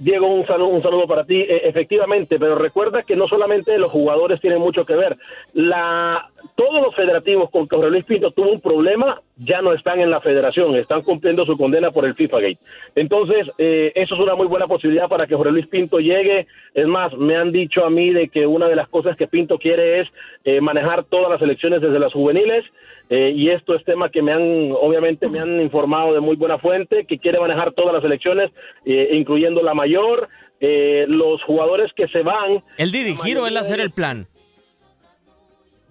Diego, 0.00 0.28
un 0.28 0.46
saludo, 0.46 0.68
un 0.68 0.82
saludo 0.82 1.06
para 1.06 1.24
ti. 1.24 1.42
Eh, 1.42 1.68
efectivamente, 1.68 2.38
pero 2.38 2.54
recuerda 2.54 3.02
que 3.02 3.16
no 3.16 3.28
solamente 3.28 3.76
los 3.76 3.92
jugadores 3.92 4.40
tienen 4.40 4.58
mucho 4.58 4.86
que 4.86 4.94
ver. 4.94 5.18
La, 5.52 6.30
todos 6.54 6.82
los 6.82 6.96
federativos 6.96 7.50
con 7.50 7.68
que 7.68 7.76
Jorge 7.76 7.90
Luis 7.90 8.04
Pinto 8.06 8.30
tuvo 8.30 8.50
un 8.50 8.62
problema 8.62 9.20
ya 9.36 9.60
no 9.60 9.74
están 9.74 10.00
en 10.00 10.10
la 10.10 10.20
federación, 10.20 10.74
están 10.76 11.02
cumpliendo 11.02 11.44
su 11.44 11.56
condena 11.58 11.90
por 11.90 12.06
el 12.06 12.14
FIFA 12.14 12.40
Gate. 12.40 12.58
Entonces, 12.94 13.46
eh, 13.58 13.92
eso 13.94 14.14
es 14.14 14.20
una 14.22 14.34
muy 14.34 14.46
buena 14.46 14.66
posibilidad 14.66 15.06
para 15.06 15.26
que 15.26 15.34
Jorge 15.34 15.52
Luis 15.52 15.66
Pinto 15.66 15.98
llegue. 15.98 16.46
Es 16.72 16.86
más, 16.86 17.14
me 17.18 17.36
han 17.36 17.52
dicho 17.52 17.84
a 17.84 17.90
mí 17.90 18.10
de 18.10 18.28
que 18.28 18.46
una 18.46 18.68
de 18.68 18.76
las 18.76 18.88
cosas 18.88 19.18
que 19.18 19.28
Pinto 19.28 19.58
quiere 19.58 20.00
es 20.00 20.08
eh, 20.44 20.62
manejar 20.62 21.04
todas 21.04 21.30
las 21.30 21.42
elecciones 21.42 21.82
desde 21.82 21.98
las 21.98 22.12
juveniles. 22.14 22.64
Eh, 23.10 23.32
y 23.34 23.50
esto 23.50 23.74
es 23.74 23.84
tema 23.84 24.08
que 24.08 24.22
me 24.22 24.32
han, 24.32 24.70
obviamente, 24.70 25.28
me 25.28 25.40
han 25.40 25.60
informado 25.60 26.14
de 26.14 26.20
muy 26.20 26.36
buena 26.36 26.58
fuente, 26.58 27.04
que 27.06 27.18
quiere 27.18 27.40
manejar 27.40 27.72
todas 27.72 27.92
las 27.92 28.04
elecciones, 28.04 28.52
eh, 28.84 29.10
incluyendo 29.14 29.62
la 29.62 29.74
mayor, 29.74 30.28
eh, 30.60 31.06
los 31.08 31.42
jugadores 31.42 31.90
que 31.96 32.06
se 32.06 32.22
van. 32.22 32.62
¿El 32.78 32.92
dirigir 32.92 33.36
o 33.38 33.48
él 33.48 33.56
hacer 33.56 33.80
el 33.80 33.90
plan? 33.90 34.28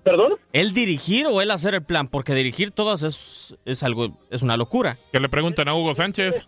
¿Perdón? 0.03 0.35
¿El 0.53 0.73
dirigir 0.73 1.27
o 1.27 1.41
él 1.41 1.51
hacer 1.51 1.75
el 1.75 1.83
plan? 1.83 2.07
Porque 2.07 2.33
dirigir 2.33 2.71
todas 2.71 3.03
es, 3.03 3.57
es 3.65 3.83
algo, 3.83 4.17
es 4.31 4.41
una 4.41 4.55
locura. 4.55 4.97
Que 5.11 5.19
le 5.19 5.27
preguntan 5.27 5.67
a 5.67 5.75
Hugo 5.75 5.95
Sánchez. 5.95 6.47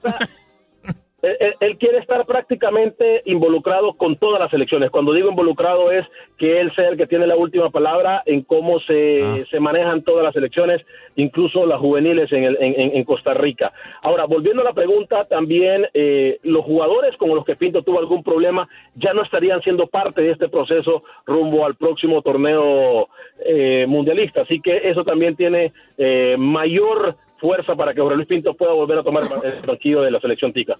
Él, 1.22 1.38
él- 1.40 1.56
él 1.60 1.78
quiere 1.78 2.00
estar 2.00 2.26
prácticamente 2.26 3.22
involucrado 3.26 3.94
con 3.94 4.16
todas 4.16 4.40
las 4.40 4.52
elecciones. 4.54 4.90
Cuando 4.90 5.14
digo 5.14 5.30
involucrado 5.30 5.92
es 5.92 6.06
que 6.38 6.60
él 6.60 6.72
sea 6.76 6.90
el 6.90 6.98
que 6.98 7.06
tiene 7.08 7.28
la 7.28 7.36
última 7.36 7.70
palabra 7.70 8.24
en 8.26 8.42
cómo 8.42 8.80
se, 8.80 9.46
se 9.50 9.60
manejan 9.60 10.02
todas 10.04 10.24
las 10.24 10.36
elecciones, 10.36 10.82
incluso 11.16 11.66
las 11.66 11.80
juveniles 11.80 12.32
en, 12.32 12.44
el- 12.46 12.58
en 12.60 13.04
Costa 13.04 13.34
Rica. 13.34 13.72
Ahora, 14.02 14.26
volviendo 14.26 14.62
a 14.62 14.66
la 14.66 14.74
pregunta, 14.74 15.26
también 15.26 15.88
eh, 15.94 16.40
los 16.44 16.64
jugadores 16.66 17.16
con 17.18 17.30
los 17.30 17.46
que 17.46 17.56
Pinto 17.56 17.84
tuvo 17.84 18.00
algún 18.00 18.24
problema 18.24 18.68
ya 18.96 19.14
no 19.14 19.22
estarían 19.24 19.62
siendo 19.62 19.88
parte 19.88 20.22
de 20.24 20.32
este 20.32 20.50
proceso 20.50 21.04
rumbo 21.26 21.66
al 21.66 21.76
próximo 21.76 22.22
torneo 22.22 23.08
eh, 23.46 23.86
mundialista. 23.88 24.42
Así 24.42 24.60
que 24.60 24.90
eso 24.90 25.04
también 25.04 25.36
tiene 25.36 25.72
eh, 25.98 26.36
mayor 26.38 27.16
fuerza 27.38 27.76
para 27.76 27.94
que 27.94 28.02
Jorge 28.02 28.16
Luis 28.18 28.28
Pinto 28.28 28.54
pueda 28.54 28.74
volver 28.74 29.00
a 29.00 29.04
tomar 29.04 29.24
el 29.44 29.66
banquillo 29.66 30.02
de 30.02 30.12
la 30.12 30.20
selección 30.20 30.54
tica. 30.54 30.76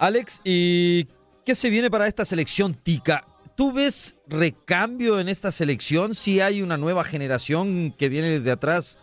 Alex, 0.00 0.40
¿y 0.44 1.08
qué 1.44 1.54
se 1.54 1.68
viene 1.68 1.90
para 1.90 2.06
esta 2.06 2.24
selección 2.24 2.72
tica? 2.72 3.20
¿Tú 3.54 3.70
ves 3.70 4.16
recambio 4.26 5.20
en 5.20 5.28
esta 5.28 5.52
selección? 5.52 6.14
Si 6.14 6.40
hay 6.40 6.62
una 6.62 6.78
nueva 6.78 7.04
generación 7.04 7.94
que 7.98 8.08
viene 8.08 8.30
desde 8.30 8.50
atrás 8.50 8.98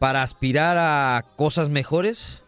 para 0.00 0.24
aspirar 0.24 0.76
a 0.76 1.24
cosas 1.36 1.68
mejores? 1.68 2.42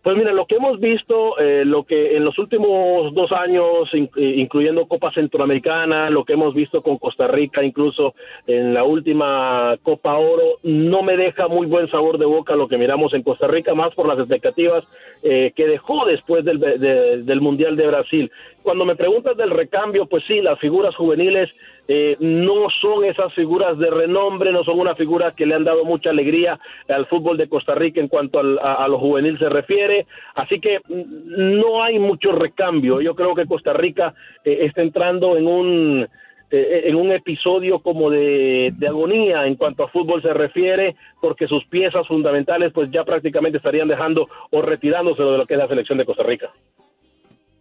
Pues 0.00 0.16
mira, 0.16 0.32
lo 0.32 0.46
que 0.46 0.54
hemos 0.54 0.78
visto, 0.80 1.38
eh, 1.38 1.64
lo 1.66 1.82
que 1.82 2.16
en 2.16 2.24
los 2.24 2.38
últimos 2.38 3.12
dos 3.14 3.30
años, 3.32 3.88
eh, 3.92 4.08
incluyendo 4.36 4.86
Copa 4.86 5.12
Centroamericana, 5.12 6.08
lo 6.08 6.24
que 6.24 6.32
hemos 6.34 6.54
visto 6.54 6.82
con 6.82 6.98
Costa 6.98 7.26
Rica, 7.26 7.62
incluso 7.64 8.14
en 8.46 8.72
la 8.72 8.84
última 8.84 9.76
Copa 9.82 10.16
Oro, 10.16 10.58
no 10.62 11.02
me 11.02 11.16
deja 11.16 11.48
muy 11.48 11.66
buen 11.66 11.90
sabor 11.90 12.16
de 12.16 12.26
boca 12.26 12.54
lo 12.56 12.68
que 12.68 12.78
miramos 12.78 13.12
en 13.12 13.22
Costa 13.22 13.48
Rica, 13.48 13.74
más 13.74 13.92
por 13.94 14.06
las 14.06 14.18
expectativas 14.18 14.84
eh, 15.24 15.52
que 15.54 15.66
dejó 15.66 16.06
después 16.06 16.44
del, 16.44 16.60
de- 16.60 17.22
del 17.24 17.40
Mundial 17.40 17.76
de 17.76 17.86
Brasil. 17.88 18.30
Cuando 18.68 18.84
me 18.84 18.96
preguntas 18.96 19.34
del 19.34 19.48
recambio, 19.48 20.04
pues 20.04 20.24
sí, 20.26 20.42
las 20.42 20.58
figuras 20.58 20.94
juveniles 20.94 21.56
eh, 21.88 22.18
no 22.20 22.68
son 22.82 23.02
esas 23.06 23.32
figuras 23.32 23.78
de 23.78 23.88
renombre, 23.88 24.52
no 24.52 24.62
son 24.62 24.78
una 24.78 24.94
figura 24.94 25.32
que 25.34 25.46
le 25.46 25.54
han 25.54 25.64
dado 25.64 25.86
mucha 25.86 26.10
alegría 26.10 26.60
al 26.86 27.06
fútbol 27.06 27.38
de 27.38 27.48
Costa 27.48 27.74
Rica 27.74 27.98
en 27.98 28.08
cuanto 28.08 28.38
a 28.38 28.86
lo 28.88 28.98
juvenil 28.98 29.38
se 29.38 29.48
refiere. 29.48 30.06
Así 30.34 30.60
que 30.60 30.80
mm, 30.86 31.58
no 31.58 31.82
hay 31.82 31.98
mucho 31.98 32.30
recambio. 32.32 33.00
Yo 33.00 33.14
creo 33.14 33.34
que 33.34 33.46
Costa 33.46 33.72
Rica 33.72 34.12
eh, 34.44 34.58
está 34.66 34.82
entrando 34.82 35.38
en 35.38 35.46
un 35.46 36.08
eh, 36.50 36.82
en 36.84 36.94
un 36.94 37.10
episodio 37.10 37.78
como 37.78 38.10
de, 38.10 38.74
de 38.76 38.86
agonía 38.86 39.46
en 39.46 39.54
cuanto 39.54 39.82
a 39.82 39.88
fútbol 39.88 40.20
se 40.20 40.34
refiere, 40.34 40.94
porque 41.22 41.46
sus 41.46 41.64
piezas 41.68 42.06
fundamentales 42.06 42.70
pues 42.74 42.90
ya 42.90 43.02
prácticamente 43.04 43.56
estarían 43.56 43.88
dejando 43.88 44.26
o 44.50 44.60
retirándose 44.60 45.22
de 45.22 45.38
lo 45.38 45.46
que 45.46 45.54
es 45.54 45.58
la 45.58 45.68
selección 45.68 45.96
de 45.96 46.04
Costa 46.04 46.22
Rica. 46.22 46.50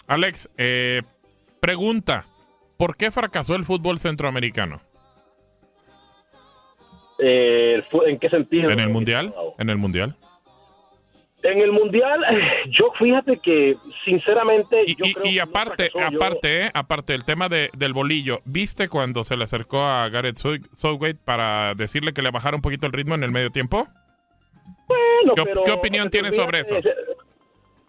Alex, 0.08 0.50
eh, 0.58 1.02
pregunta. 1.60 2.26
¿Por 2.78 2.96
qué 2.96 3.12
fracasó 3.12 3.56
el 3.56 3.66
fútbol 3.66 3.98
centroamericano? 4.00 4.82
Eh, 7.20 7.82
¿En 8.06 8.20
qué 8.20 8.30
sentido? 8.30 8.70
¿En 8.70 8.80
el 8.80 8.90
Mundial? 8.90 9.34
¿En 9.58 9.70
el 9.70 9.78
Mundial? 9.78 10.16
En 11.44 11.62
el 11.62 11.72
mundial, 11.72 12.20
yo 12.72 12.92
fíjate 13.00 13.38
que 13.40 13.78
sinceramente. 14.04 14.84
Y, 14.88 14.96
yo 14.96 15.06
y- 15.06 15.14
creo 15.14 15.26
y 15.26 15.30
que 15.36 15.38
no 15.38 15.44
aparte. 15.44 15.92
Yo- 15.94 16.18
aparte, 16.18 16.66
eh, 16.66 16.72
aparte 16.74 17.14
el 17.14 17.26
tema 17.26 17.48
de- 17.48 17.70
del 17.78 17.94
bolillo, 17.94 18.42
¿viste 18.44 18.90
cuando 18.90 19.24
se 19.24 19.38
le 19.38 19.44
acercó 19.44 19.82
a 19.82 20.10
Gareth 20.10 20.38
Sou- 20.38 20.68
Southgate 20.74 21.20
para 21.24 21.74
decirle 21.76 22.12
que 22.14 22.24
le 22.24 22.32
bajara 22.32 22.56
un 22.56 22.62
poquito 22.64 22.88
el 22.88 22.92
ritmo 22.94 23.14
en 23.16 23.24
el 23.24 23.32
medio 23.32 23.52
tiempo? 23.52 23.88
Bueno, 24.88 25.36
¿Qué, 25.36 25.44
pero- 25.46 25.64
qué 25.64 25.72
opinión 25.72 26.10
tienes 26.10 26.36
sobre 26.36 26.62
eso? 26.62 26.76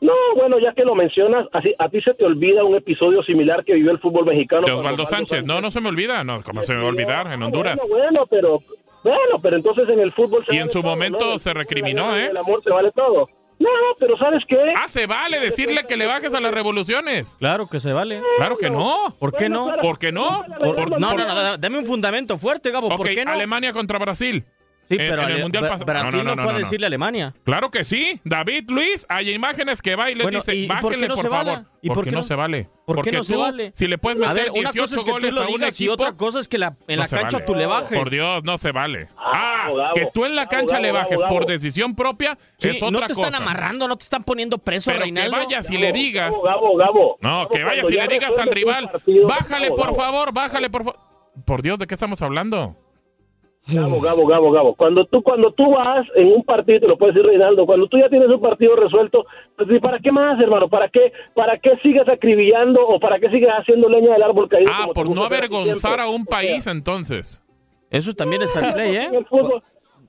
No, 0.00 0.12
bueno, 0.36 0.58
ya 0.60 0.72
que 0.74 0.84
lo 0.84 0.94
mencionas, 0.94 1.46
así, 1.52 1.74
a 1.78 1.88
ti 1.88 2.00
se 2.00 2.14
te 2.14 2.24
olvida 2.24 2.62
un 2.64 2.76
episodio 2.76 3.22
similar 3.24 3.64
que 3.64 3.74
vivió 3.74 3.90
el 3.90 3.98
fútbol 3.98 4.26
mexicano. 4.26 4.64
De 4.66 4.72
Osvaldo 4.72 5.06
Sánchez. 5.06 5.44
No, 5.44 5.60
no 5.60 5.70
se 5.72 5.80
me 5.80 5.88
olvida. 5.88 6.22
No, 6.22 6.42
¿cómo 6.42 6.62
se 6.62 6.72
me 6.72 6.78
va 6.80 6.86
a 6.86 6.88
olvidar? 6.90 7.32
En 7.32 7.42
Honduras. 7.42 7.80
Bueno, 7.90 8.04
bueno, 8.04 8.26
pero 8.30 8.62
bueno, 9.02 9.38
pero 9.42 9.56
entonces 9.56 9.88
en 9.88 9.98
el 10.00 10.12
fútbol 10.12 10.44
se 10.46 10.54
Y 10.54 10.58
en 10.58 10.62
vale 10.66 10.72
su 10.72 10.80
todo, 10.82 10.90
momento 10.92 11.18
¿no? 11.32 11.38
se 11.38 11.52
recriminó, 11.52 12.16
¿eh? 12.16 12.26
El 12.26 12.36
amor 12.36 12.62
se 12.62 12.70
vale 12.70 12.92
todo. 12.92 13.28
No, 13.60 13.68
pero 13.98 14.16
¿sabes 14.18 14.44
qué? 14.48 14.56
Ah, 14.76 14.86
se 14.86 15.06
vale 15.06 15.40
decirle 15.40 15.82
que 15.84 15.96
le 15.96 16.06
bajes 16.06 16.32
a 16.32 16.40
las 16.40 16.54
revoluciones. 16.54 17.36
Claro 17.40 17.66
que 17.68 17.80
se 17.80 17.92
vale. 17.92 18.22
Claro 18.36 18.56
que 18.56 18.70
no. 18.70 19.16
¿Por 19.18 19.34
qué 19.34 19.48
no? 19.48 19.72
¿Por 19.82 19.98
qué 19.98 20.12
no? 20.12 20.44
Por- 20.60 20.76
Por- 20.76 20.90
no, 21.00 21.08
por- 21.10 21.18
no, 21.20 21.34
no, 21.34 21.58
dame 21.58 21.78
un 21.78 21.84
fundamento 21.84 22.38
fuerte, 22.38 22.70
Gabo. 22.70 22.88
¿Por 22.88 23.08
qué 23.08 23.24
no? 23.24 23.32
Alemania 23.32 23.72
contra 23.72 23.98
Brasil. 23.98 24.44
Sí, 24.88 24.96
En- 24.98 25.06
pero 25.10 25.22
en 25.24 25.28
el 25.30 25.42
Mundial 25.42 25.64
Bra- 25.64 25.76
pas- 25.78 25.84
Brasil 25.84 26.18
no, 26.18 26.24
no, 26.24 26.30
no, 26.30 26.34
fue 26.36 26.44
no, 26.44 26.48
a 26.50 26.52
no. 26.54 26.58
decirle 26.60 26.86
a 26.86 26.88
Alemania. 26.88 27.34
Claro 27.44 27.70
que 27.70 27.84
sí. 27.84 28.18
David 28.24 28.70
Luis, 28.70 29.04
hay 29.10 29.30
imágenes 29.32 29.82
que 29.82 29.94
va 29.96 30.10
y 30.10 30.14
les 30.14 30.22
Bueno, 30.24 30.38
dice, 30.38 30.54
¿y 30.54 30.66
por 30.66 30.82
bájenle 30.82 31.08
por 31.08 31.28
vale? 31.28 31.50
favor. 31.52 31.66
¿Y 31.82 31.90
¿Por 31.90 32.04
qué 32.04 32.10
no 32.10 32.22
se 32.24 32.34
vale? 32.34 32.64
¿Por 32.86 32.96
qué 32.96 33.02
Porque 33.02 33.12
no 33.12 33.22
se 33.22 33.34
tú, 33.34 33.40
vale? 33.40 33.70
si 33.74 33.86
le 33.86 33.98
puedes 33.98 34.18
meter 34.18 34.30
A 34.30 34.34
ver, 34.34 34.50
una 34.50 34.72
18 34.72 34.80
cosa 34.82 34.94
es 34.96 35.00
que 35.04 35.04
tú 35.10 35.12
goles 35.12 35.34
lo 35.34 35.42
a 35.42 35.46
un 35.46 35.52
digas 35.52 35.80
y 35.80 35.84
equipo, 35.84 35.92
otra 36.02 36.12
cosa 36.16 36.40
es 36.40 36.48
que 36.48 36.56
la, 36.58 36.68
en 36.88 36.96
no 36.96 37.02
la 37.02 37.08
cancha 37.08 37.36
vale. 37.36 37.44
tú 37.44 37.54
le 37.54 37.66
bajes. 37.66 37.98
Por 37.98 38.10
Dios, 38.10 38.42
no 38.44 38.56
se 38.58 38.72
vale. 38.72 39.08
Ah, 39.18 39.64
Gabo, 39.68 39.94
que 39.94 40.08
tú 40.12 40.24
en 40.24 40.34
la 40.34 40.46
Gabo, 40.46 40.56
cancha 40.56 40.80
le 40.80 40.90
bajes 40.90 41.20
Gabo. 41.20 41.34
por 41.34 41.46
decisión 41.46 41.94
propia 41.94 42.38
Sí, 42.56 42.70
es 42.70 42.76
otra 42.76 42.90
no 42.90 43.00
te 43.06 43.14
cosa. 43.14 43.26
están 43.28 43.42
amarrando, 43.42 43.86
no 43.86 43.96
te 43.98 44.04
están 44.04 44.24
poniendo 44.24 44.56
preso, 44.58 44.90
Pero 44.90 45.00
que 45.00 45.04
Reinaldo. 45.04 45.36
vayas 45.36 45.70
y 45.70 45.76
le 45.76 45.92
digas. 45.92 46.32
Gabo, 46.32 46.42
Gabo, 46.42 46.76
Gabo. 46.76 47.18
No, 47.20 47.46
que 47.48 47.62
vayas 47.62 47.90
y 47.90 47.94
le 47.94 48.08
digas 48.08 48.38
al 48.38 48.48
rival, 48.48 48.88
bájale 49.28 49.70
por 49.70 49.94
favor, 49.94 50.32
bájale 50.32 50.70
por 50.70 50.84
favor. 50.84 51.00
Por 51.44 51.62
Dios, 51.62 51.78
¿de 51.78 51.86
qué 51.86 51.94
estamos 51.94 52.22
hablando? 52.22 52.74
Gabo, 53.70 54.00
Gabo, 54.00 54.26
Gabo, 54.26 54.50
Gabo. 54.50 54.74
Cuando 54.74 55.04
tú, 55.04 55.22
cuando 55.22 55.52
tú 55.52 55.70
vas 55.70 56.06
en 56.14 56.28
un 56.28 56.42
partido, 56.42 56.80
te 56.80 56.88
lo 56.88 56.96
puede 56.96 57.12
decir 57.12 57.26
Reinaldo, 57.26 57.66
cuando 57.66 57.86
tú 57.86 57.98
ya 57.98 58.08
tienes 58.08 58.28
un 58.28 58.40
partido 58.40 58.74
resuelto, 58.76 59.26
pues 59.56 59.68
¿y 59.70 59.78
¿para 59.78 59.98
qué 59.98 60.10
más, 60.10 60.40
hermano? 60.40 60.68
¿Para 60.68 60.88
qué, 60.88 61.12
para 61.34 61.58
qué 61.58 61.72
sigues 61.82 62.08
acribillando 62.08 62.86
o 62.86 62.98
para 62.98 63.18
qué 63.18 63.28
sigues 63.30 63.50
haciendo 63.50 63.88
leña 63.88 64.12
del 64.14 64.22
árbol 64.22 64.48
caído? 64.48 64.72
Ah, 64.74 64.88
por 64.94 65.10
no 65.10 65.22
avergonzar 65.24 66.00
a 66.00 66.08
un 66.08 66.24
país 66.24 66.66
entonces. 66.66 67.42
Eso 67.90 68.14
también 68.14 68.42
es 68.42 68.50
fair 68.52 68.72
play, 68.72 68.96
¿eh? 68.96 69.10
fútbol- 69.28 69.62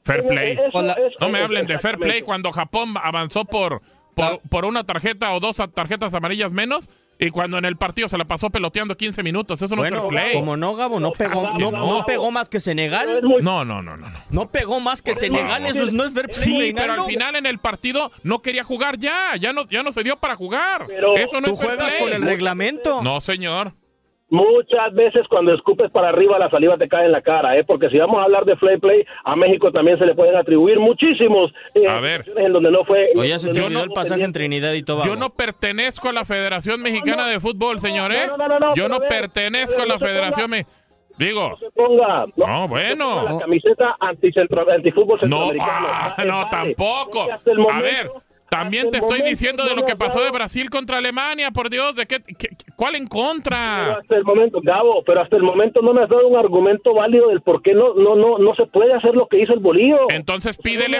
Fair 0.03 0.21
en- 0.21 0.27
play. 0.27 0.51
eso- 0.53 0.79
eso- 0.81 1.17
No 1.19 1.29
me 1.29 1.39
hablen 1.39 1.67
de 1.67 1.77
fair 1.79 1.97
play 1.97 2.21
cuando 2.21 2.51
Japón 2.51 2.93
avanzó 3.01 3.43
por, 3.45 3.81
por, 4.15 4.39
por 4.49 4.63
una 4.65 4.85
tarjeta 4.85 5.33
o 5.33 5.39
dos 5.41 5.57
tarjetas 5.73 6.13
amarillas 6.13 6.51
menos 6.53 6.89
y 7.19 7.29
cuando 7.31 7.57
en 7.57 7.65
el 7.65 7.75
partido 7.75 8.07
se 8.07 8.17
la 8.17 8.23
pasó 8.25 8.49
peloteando 8.49 8.95
15 8.95 9.21
minutos. 9.23 9.61
Eso 9.61 9.75
no 9.75 9.83
es 9.83 9.91
Bueno, 9.91 10.09
fair 10.09 10.21
play. 10.23 10.33
como 10.35 10.55
no, 10.55 10.73
Gabo, 10.73 10.99
no 11.01 11.11
pegó, 11.11 11.41
Gabo, 11.43 11.59
no, 11.59 11.71
Gabo. 11.71 11.87
no 11.99 12.05
pegó 12.05 12.31
más 12.31 12.47
que 12.47 12.57
Es 12.57 12.63
Senegal. 12.63 13.19
No, 13.41 13.65
no, 13.65 13.81
no, 13.81 13.97
no. 13.97 14.09
no. 14.09 14.17
No 14.29 14.49
pegó 14.49 14.79
más 14.79 15.01
que 15.01 15.13
Senegal, 15.15 15.65
eso 15.65 15.83
es- 15.83 15.91
no 15.91 16.05
es 16.05 16.13
fair 16.13 16.27
play, 16.27 16.35
Sí, 16.37 16.51
pero 16.73 16.77
Reinaldo. 16.87 17.03
al 17.03 17.09
final 17.09 17.35
en 17.35 17.45
el 17.45 17.59
partido 17.59 18.11
no 18.23 18.41
quería 18.41 18.63
jugar 18.63 18.97
ya. 18.97 19.35
Ya 19.37 19.51
no, 19.53 19.67
ya 19.67 19.83
no 19.83 19.91
se 19.91 20.01
dio 20.03 20.15
para 20.17 20.35
jugar. 20.35 20.85
Pero- 20.87 21.15
Eso 21.15 21.41
no 21.41 21.47
Tú 21.49 21.53
es 21.55 21.59
fair 21.59 21.69
juegas 21.71 21.87
play. 21.93 21.99
con 22.03 22.13
el 22.13 22.21
reglamento. 22.21 23.01
No, 23.03 23.19
señor. 23.21 23.73
Muchas 24.31 24.93
veces 24.93 25.27
cuando 25.27 25.53
escupes 25.55 25.89
para 25.89 26.09
arriba 26.09 26.37
la 26.37 26.49
saliva 26.51 26.77
te 26.77 26.87
cae 26.87 27.05
en 27.07 27.11
la 27.11 27.21
cara, 27.21 27.57
¿eh? 27.57 27.63
porque 27.63 27.89
si 27.89 27.97
vamos 27.97 28.19
a 28.19 28.25
hablar 28.25 28.45
de 28.45 28.55
fair 28.57 28.79
play, 28.79 29.03
a 29.23 29.35
México 29.35 29.71
también 29.71 29.97
se 29.97 30.05
le 30.05 30.13
pueden 30.13 30.35
atribuir 30.35 30.79
muchísimos 30.79 31.51
eh, 31.73 31.87
A 31.87 31.99
ver. 31.99 32.25
en 32.37 32.53
donde 32.53 32.69
no 32.71 32.85
fue. 32.85 33.09
Oye, 33.15 33.39
se 33.39 33.47
te 33.51 33.61
olvidó 33.63 33.69
no 33.79 33.83
el 33.85 33.89
pasaje 33.89 34.23
en. 34.23 34.31
Trinidad 34.33 34.73
y 34.73 34.83
Tobago. 34.83 35.07
Yo 35.07 35.15
no 35.15 35.31
pertenezco 35.31 36.09
a 36.09 36.13
la 36.13 36.25
Federación 36.25 36.79
Mexicana 36.81 37.25
de 37.27 37.39
Fútbol, 37.39 37.79
señor, 37.79 38.11
¿eh? 38.11 38.27
no, 38.27 38.37
no, 38.37 38.47
no, 38.47 38.59
no, 38.59 38.75
Yo 38.75 38.83
pero 38.83 38.89
no 38.89 38.99
ver, 38.99 39.09
pertenezco 39.09 39.81
a 39.81 39.85
la 39.87 39.95
no 39.95 39.99
Federación 39.99 40.51
ponga- 40.51 40.57
Me- 40.57 40.65
Digo, 41.17 41.49
No 41.49 41.57
se 41.57 41.71
ponga. 41.71 42.25
No, 42.37 42.67
bueno. 42.69 42.89
se 43.13 43.19
ponga 43.21 43.33
La 43.33 43.39
camiseta 43.39 43.95
anticentro, 43.99 44.71
antifútbol 44.71 45.17
no, 45.23 45.49
centroamericano. 45.49 45.87
ah, 45.89 46.15
no, 46.25 46.33
vale. 46.37 46.49
tampoco. 46.51 47.09
Porque 47.19 47.31
hasta 47.33 47.51
el 47.51 47.59
A 47.69 47.81
ver, 47.81 48.11
También 48.49 48.89
te 48.91 48.97
estoy 48.97 49.21
diciendo 49.21 49.63
de 49.65 49.75
lo 49.75 49.85
que 49.85 49.95
pasó 49.95 50.23
de 50.23 50.31
Brasil 50.31 50.69
contra 50.69 50.97
Alemania, 50.97 51.51
por 51.51 51.69
Dios, 51.69 51.95
¿de 51.95 52.05
qué, 52.07 52.19
qué- 52.37 52.49
cuál 52.75 52.95
en 52.95 53.07
Pero 53.07 53.21
contra? 53.21 53.91
hasta 53.97 54.15
el 54.15 54.23
momento, 54.23 54.59
Gabo, 54.63 55.03
pero 55.05 55.21
hasta 55.21 55.35
el 55.37 55.43
momento 55.43 55.81
no 55.81 55.93
me 55.93 56.03
has 56.03 56.09
dado 56.09 56.27
un 56.27 56.37
argumento 56.37 56.93
válido 56.93 57.29
del 57.29 57.41
por 57.41 57.61
qué 57.61 57.73
no, 57.73 57.93
no, 57.93 58.15
no, 58.15 58.37
no 58.37 58.55
se 58.55 58.65
puede 58.65 58.93
hacer 58.93 59.15
lo 59.15 59.27
que 59.27 59.41
hizo 59.41 59.53
el 59.53 59.59
bolillo. 59.59 59.97
Entonces 60.09 60.57
pídele 60.57 60.97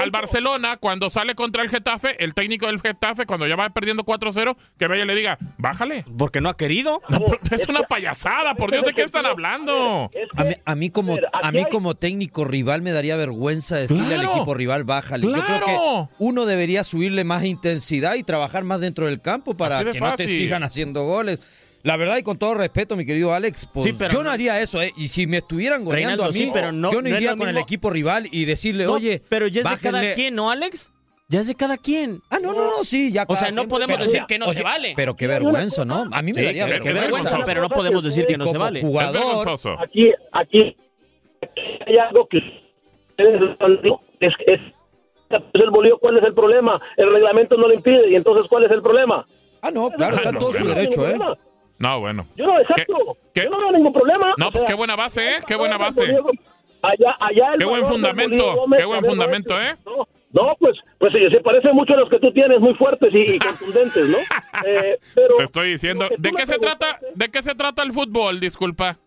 al 0.00 0.10
Barcelona 0.10 0.76
cuando 0.78 1.10
sale 1.10 1.34
contra 1.34 1.62
el 1.62 1.68
Getafe, 1.68 2.22
el 2.22 2.34
técnico 2.34 2.66
del 2.66 2.80
Getafe 2.80 3.26
cuando 3.26 3.46
ya 3.46 3.56
va 3.56 3.68
perdiendo 3.70 4.04
4-0, 4.04 4.56
que 4.78 4.86
vaya 4.86 5.04
y 5.04 5.06
le 5.06 5.14
diga, 5.14 5.38
"Bájale." 5.58 6.04
Porque 6.18 6.40
no 6.40 6.48
ha 6.48 6.56
querido. 6.56 7.00
No, 7.08 7.18
es 7.50 7.68
una 7.68 7.82
payasada, 7.82 8.54
por 8.54 8.70
Dios, 8.70 8.84
¿de 8.84 8.92
qué 8.92 9.02
están 9.02 9.26
hablando? 9.26 10.10
Es 10.12 10.28
que- 10.30 10.40
A 10.40 10.44
mí, 10.44 10.54
a 10.64 10.74
mí 10.74 10.90
como 10.90 11.16
a 11.32 11.52
mí 11.52 11.64
como 11.70 11.94
técnico 11.94 12.44
rival 12.44 12.82
me 12.82 12.92
daría 12.92 13.16
vergüenza 13.16 13.76
decirle 13.76 14.14
Claro. 14.16 14.30
al 14.30 14.36
equipo 14.36 14.54
rival 14.54 14.84
bájale. 14.84 15.26
Yo 15.26 15.32
creo 15.32 15.60
que 15.64 15.78
uno 16.18 16.46
debería 16.64 16.84
subirle 16.84 17.24
más 17.24 17.44
intensidad 17.44 18.14
y 18.14 18.22
trabajar 18.22 18.64
más 18.64 18.80
dentro 18.80 19.06
del 19.06 19.20
campo 19.20 19.54
para 19.56 19.84
que 19.84 20.00
no 20.00 20.14
te 20.16 20.26
sigan 20.26 20.62
haciendo 20.62 21.04
goles. 21.04 21.40
La 21.82 21.96
verdad 21.98 22.16
y 22.16 22.22
con 22.22 22.38
todo 22.38 22.54
respeto, 22.54 22.96
mi 22.96 23.04
querido 23.04 23.34
Alex, 23.34 23.68
pues 23.70 23.86
Sí, 23.86 23.94
pero 23.98 24.10
yo 24.10 24.18
no- 24.20 24.24
no 24.24 24.30
haría 24.30 24.58
eso, 24.58 24.80
¿eh? 24.80 24.92
Y 24.96 25.08
si 25.08 25.26
me 25.26 25.36
estuvieran 25.38 25.84
goleando 25.84 26.08
Reinaldo, 26.08 26.24
a 26.24 26.28
mí, 26.28 26.38
sí, 26.46 26.50
pero 26.54 26.72
no- 26.72 26.90
yo 26.90 27.02
no 27.02 27.08
iría 27.10 27.36
con 27.36 27.46
el 27.48 27.58
equipo 27.58 27.90
rival 27.90 28.26
y 28.32 28.46
decirle, 28.46 28.84
No, 28.86 28.94
oye, 28.94 29.20
pero 29.28 29.46
ya 29.48 29.60
es 29.60 29.68
de 29.68 29.76
cada 29.76 29.98
bájenle". 29.98 30.14
quien, 30.14 30.34
¿no, 30.34 30.50
Alex? 30.50 30.90
Ya 31.28 31.40
es 31.40 31.46
de 31.46 31.54
cada 31.54 31.76
quien. 31.76 32.22
Ah, 32.30 32.38
no, 32.42 32.54
no, 32.54 32.64
no, 32.64 32.84
sí, 32.84 33.12
ya 33.12 33.26
O 33.28 33.36
sea, 33.36 33.50
no 33.50 33.62
quien, 33.62 33.68
podemos 33.68 33.96
pero- 33.98 34.04
decir 34.10 34.24
que 34.26 34.38
no 34.38 34.46
oye, 34.46 34.56
se 34.58 34.62
vale. 34.62 34.94
Pero 34.96 35.14
qué 35.14 35.26
vergüenza, 35.26 35.84
¿no? 35.84 36.06
A 36.10 36.22
mí 36.22 36.32
me 36.32 36.40
Sí, 36.40 36.46
daría 36.46 36.64
qué- 36.66 36.72
qué 36.80 36.92
vergüenza. 36.92 37.00
vergüenza, 37.22 37.38
pero 37.44 37.60
no 37.60 37.68
podemos 37.68 38.02
decir 38.02 38.24
que 38.26 38.38
no 38.38 38.46
se 38.46 38.56
vale. 38.56 38.78
Es 38.80 38.84
jugador, 38.86 39.26
vergonzoso. 39.26 39.78
aquí, 39.78 40.10
aquí 40.32 40.74
hay 41.86 41.96
algo 41.98 42.26
que 42.28 42.38
es 42.38 42.44
el 45.30 45.70
bolillo, 45.70 45.98
¿cuál 45.98 46.18
es 46.18 46.24
el 46.24 46.34
problema? 46.34 46.80
El 46.96 47.12
reglamento 47.12 47.56
no 47.56 47.68
lo 47.68 47.74
impide, 47.74 48.10
y 48.10 48.14
entonces, 48.16 48.46
¿cuál 48.48 48.64
es 48.64 48.70
el 48.70 48.82
problema? 48.82 49.24
Ah, 49.62 49.70
no, 49.70 49.90
claro, 49.90 50.16
está 50.16 50.32
todo 50.32 50.52
su 50.52 50.64
derecho, 50.66 51.08
¿eh? 51.08 51.16
No, 51.78 52.00
bueno. 52.00 52.26
Yo 52.36 52.46
no, 52.46 52.58
exacto. 52.60 53.16
¿Qué- 53.32 53.40
qué? 53.40 53.44
Yo 53.44 53.50
no 53.50 53.58
veo 53.58 53.72
ningún 53.72 53.92
problema. 53.92 54.32
No, 54.36 54.48
O 54.48 54.50
pues 54.52 54.62
sea, 54.62 54.68
qué 54.68 54.74
buena 54.74 54.94
base, 54.96 55.36
¿eh? 55.36 55.38
Qué 55.46 55.56
buena 55.56 55.76
base. 55.76 56.02
Allá, 56.82 57.16
allá 57.18 57.52
el 57.54 57.58
Qué 57.58 57.64
buen 57.64 57.86
fundamento, 57.86 58.54
Gómez, 58.56 58.78
qué 58.78 58.84
buen 58.86 59.04
fundamento. 59.04 59.54
¿eh? 59.60 59.74
No, 59.86 60.06
no, 60.32 60.54
pues, 60.58 60.76
pues 60.98 61.12
sí, 61.14 61.18
se 61.30 61.40
parece 61.40 61.72
mucho 61.72 61.94
a 61.94 61.96
los 61.96 62.10
que 62.10 62.18
tú 62.18 62.30
tienes, 62.32 62.60
muy 62.60 62.74
fuertes 62.74 63.08
y, 63.14 63.36
y 63.36 63.38
contundentes, 63.40 64.08
¿no? 64.08 64.18
Eh, 64.66 64.98
pero 65.14 65.36
Te 65.38 65.44
estoy 65.44 65.70
diciendo, 65.70 66.06
¿de 66.18 66.30
qué 66.32 66.46
se 66.46 66.58
trata? 66.58 66.98
¿De 67.14 67.30
qué 67.30 67.42
se 67.42 67.54
trata 67.54 67.82
el 67.82 67.92
fútbol? 67.92 68.38
Disculpa. 68.38 68.98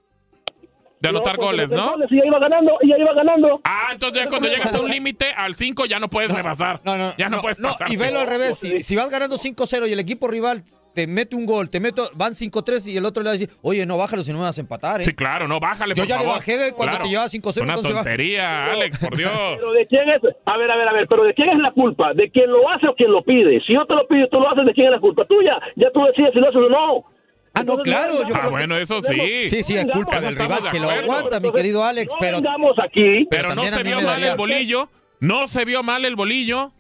De 1.08 1.14
No, 1.14 1.18
anotar 1.20 1.36
pues, 1.38 1.46
goles, 1.48 1.72
¿no? 1.72 1.92
goles, 1.92 2.08
Y 2.12 2.18
ya 2.18 2.26
iba 2.26 2.40
ganando, 2.40 2.72
y 2.82 2.90
ya 2.90 2.98
iba 2.98 3.14
ganando. 3.14 3.62
Ah, 3.64 3.90
entonces 3.92 4.24
ya 4.24 4.30
cuando 4.30 4.48
llegas 4.50 4.74
a 4.76 4.82
un 4.82 4.90
límite, 4.92 5.26
al 5.36 5.56
5 5.56 5.86
ya 5.86 6.00
no 6.00 6.10
puedes 6.10 6.32
rebasar. 6.34 6.82
No, 6.84 6.98
no, 6.98 7.14
ya 7.18 7.30
no, 7.30 7.42
puedes 7.42 7.60
no, 7.60 7.70
pasar. 7.70 7.92
y 7.92 7.96
velo 7.98 8.20
al 8.20 8.28
revés. 8.28 8.58
Si, 8.58 8.84
si 8.84 8.96
vas 8.96 9.10
ganando 9.10 9.38
5-0 9.38 9.88
y 9.90 9.94
el 9.94 10.00
equipo 10.00 10.28
rival 10.28 10.62
te 10.94 11.06
mete 11.06 11.36
un 11.36 11.46
gol, 11.46 11.70
te 11.70 11.80
meto, 11.80 12.10
van 12.16 12.34
5-3 12.34 12.88
y 12.88 12.98
el 12.98 13.06
otro 13.06 13.22
le 13.22 13.28
va 13.28 13.32
a 13.36 13.38
decir, 13.38 13.52
oye, 13.62 13.86
no, 13.86 13.98
bájalo 13.98 14.24
si 14.24 14.32
no 14.32 14.40
me 14.40 14.46
vas 14.46 14.58
a 14.58 14.62
empatar, 14.62 15.00
¿eh? 15.00 15.04
Sí, 15.04 15.14
claro, 15.14 15.48
no, 15.48 15.60
bájale, 15.60 15.94
Yo 15.94 16.02
por 16.02 16.08
ya 16.10 16.18
le 16.18 16.24
favor. 16.24 16.40
bajé 16.40 16.72
cuando 16.74 16.94
Claro. 16.94 17.04
te 17.04 17.10
llevaba 17.12 17.30
5-0, 17.30 17.62
Una 17.62 17.76
tontería, 17.76 18.72
Alex, 18.72 18.98
por 18.98 19.16
Dios. 19.16 19.32
Pero 19.60 19.72
¿de 19.74 19.86
quién 19.86 20.10
es? 20.10 20.22
A 20.46 20.58
ver, 20.58 20.72
a 20.72 20.76
ver, 20.76 20.88
a 20.88 20.94
ver, 20.94 21.08
pero 21.08 21.24
¿de 21.24 21.34
quién 21.36 21.50
es 21.50 21.60
la 21.60 21.72
culpa? 21.72 22.14
¿De 22.16 22.32
quien 22.32 22.50
lo 22.52 22.68
hace 22.70 22.88
o 22.88 22.96
quien 22.96 23.12
lo 23.12 23.24
pide? 23.24 23.62
Si 23.68 23.74
yo 23.74 23.86
te 23.86 23.94
lo 23.94 24.08
pido 24.08 24.26
y 24.26 24.30
tú 24.30 24.40
lo 24.40 24.50
haces, 24.52 24.66
¿de 24.66 24.74
quién 24.74 24.88
es 24.88 24.94
la 24.94 25.00
culpa? 25.00 25.24
Tuya. 25.26 25.60
Ya 25.76 25.92
tú 25.92 26.02
decides 26.06 26.32
si 26.34 26.40
lo 26.40 26.48
haces 26.50 26.62
o 26.62 26.70
no. 26.70 27.06
Ah, 27.60 27.64
no, 27.66 27.78
claro, 27.78 28.14
yo 28.28 28.36
Ah, 28.36 28.40
creo 28.40 28.52
bueno, 28.52 28.78
eso 28.78 29.02
sí. 29.02 29.48
Sí, 29.50 29.64
sí, 29.64 29.76
es 29.78 29.86
culpa 29.88 30.20
del 30.22 30.36
rival 30.36 30.64
de 30.64 30.70
que 30.70 30.80
lo 30.80 30.90
aguanta, 30.90 31.40
mi 31.40 31.52
querido 31.52 31.84
Alex, 31.84 32.12
No 32.14 32.18
pero... 32.20 32.38
aquí. 32.84 33.28
Pero 33.30 33.56
no 33.56 33.64
se 33.68 33.84
vio 33.84 33.96
mal 33.98 34.06
daría- 34.06 34.32
el 34.32 34.38
bolillo. 34.38 34.90
No 35.20 35.48
se 35.48 35.66
vio 35.66 35.82
mal 35.84 36.06
el 36.06 36.16
bolillo. 36.16 36.72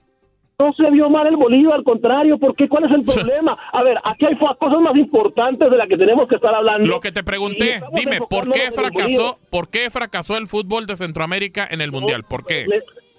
No 0.59 0.73
se 0.73 0.89
vio 0.89 1.07
mal 1.07 1.27
el 1.27 1.35
bolillo, 1.35 1.71
al 1.71 1.83
contrario, 1.83 2.37
¿por 2.39 2.55
qué? 2.55 2.67
¿Cuál 2.67 2.85
es 2.85 2.91
el 2.91 3.03
problema? 3.03 3.55
A 3.71 3.83
ver, 3.83 3.97
aquí 4.03 4.25
hay 4.25 4.35
cosas 4.37 4.79
más 4.81 4.95
importantes 4.95 5.69
de 5.69 5.77
las 5.77 5.87
que 5.87 5.97
tenemos 5.97 6.27
que 6.27 6.35
estar 6.35 6.53
hablando. 6.53 6.87
Lo 6.87 6.99
que 6.99 7.11
te 7.11 7.23
pregunté, 7.23 7.79
dime, 7.93 8.19
¿por 8.27 8.51
qué 8.51 8.71
fracasó, 8.71 9.39
por 9.51 9.69
qué 9.69 9.91
fracasó 9.91 10.35
el 10.37 10.47
fútbol 10.47 10.85
de 10.87 10.95
Centroamérica 10.97 11.67
en 11.69 11.81
el 11.81 11.91
Mundial? 11.91 12.23
¿Por 12.23 12.45
qué? 12.45 12.65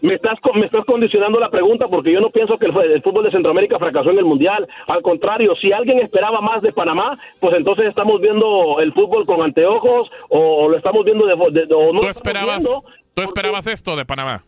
Me 0.00 0.14
estás, 0.14 0.38
me 0.54 0.66
estás 0.66 0.84
condicionando 0.84 1.40
la 1.40 1.50
pregunta 1.50 1.88
porque 1.88 2.12
yo 2.12 2.20
no 2.20 2.30
pienso 2.30 2.58
que 2.58 2.66
el, 2.66 3.02
fútbol 3.02 3.24
de 3.24 3.30
Centroamérica 3.30 3.78
fracasó 3.78 4.10
en 4.10 4.18
el 4.18 4.24
Mundial. 4.24 4.66
Al 4.86 5.02
contrario, 5.02 5.54
si 5.60 5.72
alguien 5.72 5.98
esperaba 5.98 6.40
más 6.40 6.62
de 6.62 6.72
Panamá, 6.72 7.18
pues 7.40 7.54
entonces 7.56 7.86
estamos 7.86 8.20
viendo 8.20 8.80
el 8.80 8.92
fútbol 8.92 9.26
con 9.26 9.42
anteojos 9.42 10.10
o 10.28 10.68
lo 10.68 10.76
estamos 10.76 11.04
viendo 11.04 11.26
de... 11.26 11.34
de- 11.66 11.74
o 11.74 11.92
no 11.92 12.00
¿Tú 12.00 12.06
lo 12.06 12.10
estamos 12.10 12.16
esperabas, 12.16 12.82
tú 13.14 13.22
esperabas 13.22 13.66
esto 13.66 13.96
de 13.96 14.04
Panamá? 14.04 14.42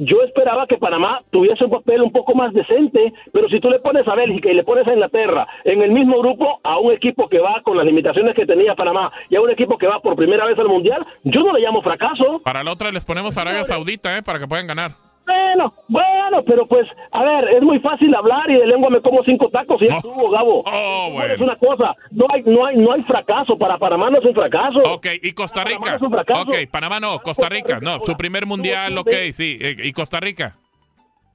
Yo 0.00 0.22
esperaba 0.22 0.68
que 0.68 0.78
Panamá 0.78 1.22
tuviese 1.32 1.64
un 1.64 1.72
papel 1.72 2.02
un 2.02 2.12
poco 2.12 2.32
más 2.32 2.52
decente, 2.54 3.12
pero 3.32 3.48
si 3.48 3.58
tú 3.58 3.68
le 3.68 3.80
pones 3.80 4.06
a 4.06 4.14
Bélgica 4.14 4.48
y 4.48 4.54
le 4.54 4.62
pones 4.62 4.86
a 4.86 4.92
Inglaterra 4.92 5.44
en 5.64 5.82
el 5.82 5.90
mismo 5.90 6.20
grupo 6.20 6.60
a 6.62 6.78
un 6.78 6.92
equipo 6.92 7.28
que 7.28 7.40
va 7.40 7.60
con 7.64 7.76
las 7.76 7.84
limitaciones 7.84 8.36
que 8.36 8.46
tenía 8.46 8.76
Panamá 8.76 9.10
y 9.28 9.34
a 9.34 9.40
un 9.40 9.50
equipo 9.50 9.76
que 9.76 9.88
va 9.88 9.98
por 9.98 10.14
primera 10.14 10.46
vez 10.46 10.56
al 10.56 10.68
Mundial, 10.68 11.04
yo 11.24 11.40
no 11.42 11.52
le 11.52 11.62
llamo 11.62 11.82
fracaso. 11.82 12.40
Para 12.44 12.62
la 12.62 12.70
otra 12.70 12.92
les 12.92 13.04
ponemos 13.04 13.36
a 13.36 13.40
Arabia 13.40 13.64
Saudita, 13.64 14.16
¿eh? 14.16 14.22
Para 14.22 14.38
que 14.38 14.46
puedan 14.46 14.68
ganar. 14.68 15.07
Bueno, 15.28 15.74
bueno, 15.88 16.42
pero 16.46 16.66
pues, 16.66 16.86
a 17.12 17.22
ver, 17.22 17.48
es 17.56 17.62
muy 17.62 17.78
fácil 17.80 18.14
hablar 18.14 18.50
y 18.50 18.54
de 18.54 18.66
lengua 18.66 18.88
me 18.88 19.00
como 19.02 19.22
cinco 19.24 19.48
tacos 19.50 19.80
y 19.82 19.86
ya 19.88 19.94
Oh. 19.94 19.96
estuvo, 19.98 20.30
Gabo. 20.30 20.64
Oh, 20.66 21.10
bueno. 21.12 21.34
Es 21.34 21.40
una 21.40 21.56
cosa, 21.56 21.94
no 22.12 22.26
hay, 22.32 22.42
no 22.44 22.64
hay, 22.64 22.76
no 22.76 22.92
hay 22.92 23.02
fracaso, 23.02 23.58
para 23.58 23.76
Panamá 23.78 24.08
no 24.10 24.18
es 24.18 24.24
un 24.24 24.34
fracaso. 24.34 24.80
Ok, 24.86 25.06
y 25.22 25.32
Costa 25.32 25.64
Panamá 25.64 25.84
Rica. 25.84 25.96
es 25.96 26.02
un 26.02 26.10
fracaso. 26.10 26.40
Ok, 26.42 26.54
Panamá 26.70 27.00
no, 27.00 27.18
Costa 27.20 27.48
Rica, 27.48 27.78
no, 27.82 27.98
su 28.04 28.16
primer 28.16 28.46
mundial, 28.46 28.96
ok, 28.96 29.12
sí, 29.32 29.58
eh, 29.60 29.76
y 29.84 29.92
Costa 29.92 30.18
Rica. 30.20 30.56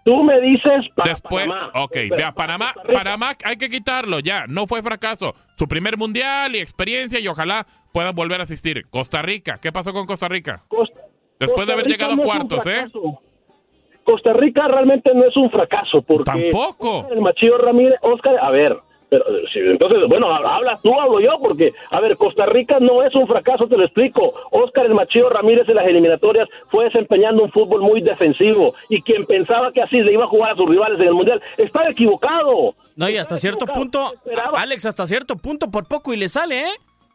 Tú 0.06 0.22
me 0.24 0.42
dices 0.42 0.86
para 0.96 1.12
Después, 1.12 1.46
Panamá. 1.48 1.72
ok, 1.76 1.96
vea, 2.18 2.32
Panamá, 2.34 2.74
Panamá 2.92 3.34
hay 3.46 3.58
que 3.58 3.70
quitarlo, 3.70 4.20
ya, 4.20 4.46
no 4.48 4.66
fue 4.68 4.82
fracaso. 4.82 5.34
Su 5.56 5.68
primer 5.68 5.98
mundial 5.98 6.56
y 6.56 6.60
experiencia 6.60 7.20
y 7.20 7.28
ojalá 7.28 7.66
puedan 7.94 8.14
volver 8.16 8.40
a 8.42 8.44
asistir. 8.44 8.86
Costa 8.90 9.22
Rica, 9.22 9.60
¿qué 9.62 9.72
pasó 9.72 9.94
con 9.94 10.06
Costa 10.06 10.28
Rica? 10.28 10.64
Costa- 10.68 11.00
Después 11.40 11.68
de 11.68 11.74
haber 11.74 11.86
Rica 11.86 11.98
llegado 12.08 12.14
a 12.14 12.16
no 12.18 12.24
cuartos, 12.24 12.66
¿eh? 12.68 12.86
Costa 14.04 14.34
Rica 14.34 14.68
realmente 14.68 15.14
no 15.14 15.26
es 15.26 15.36
un 15.38 15.50
fracaso 15.50 16.02
porque 16.02 16.52
Tampoco. 16.52 17.08
el 17.12 17.22
Machillo 17.22 17.58
Ramírez, 17.58 17.96
Oscar, 18.02 18.38
a 18.42 18.50
ver, 18.52 18.78
pero 19.10 19.24
si- 19.54 19.60
entonces, 19.60 20.00
bueno, 20.10 20.28
hablas 20.34 20.82
tú, 20.82 21.00
hablo 21.00 21.20
yo, 21.20 21.38
porque, 21.40 21.72
a 21.92 22.00
ver, 22.02 22.18
Costa 22.18 22.46
Rica 22.48 22.80
no 22.80 23.04
es 23.04 23.14
un 23.16 23.28
fracaso, 23.28 23.68
te 23.68 23.78
lo 23.78 23.84
explico. 23.86 24.34
Oscar 24.52 24.88
el 24.88 24.96
Machillo 24.96 25.30
Ramírez 25.30 25.70
en 25.70 25.76
las 25.76 25.86
eliminatorias 25.86 26.50
fue 26.72 26.86
desempeñando 26.86 27.44
un 27.44 27.52
fútbol 27.52 27.82
muy 27.82 28.02
defensivo 28.02 28.74
y 28.90 29.02
quien 29.04 29.26
pensaba 29.28 29.72
que 29.72 29.82
así 29.84 30.02
le 30.02 30.14
iba 30.14 30.24
a 30.24 30.28
jugar 30.28 30.54
a 30.54 30.56
sus 30.56 30.68
rivales 30.68 31.00
en 31.00 31.08
el 31.08 31.14
Mundial 31.14 31.42
estaba 31.58 31.90
equivocado. 31.90 32.76
No, 32.96 33.10
y 33.10 33.18
hasta 33.18 33.38
cierto 33.38 33.66
punto. 33.68 34.12
Alex, 34.56 34.86
hasta 34.86 35.06
cierto 35.08 35.36
punto 35.36 35.70
por 35.72 35.88
poco 35.88 36.14
y 36.14 36.18
le 36.18 36.28
sale, 36.30 36.62
¿eh? 36.62 36.72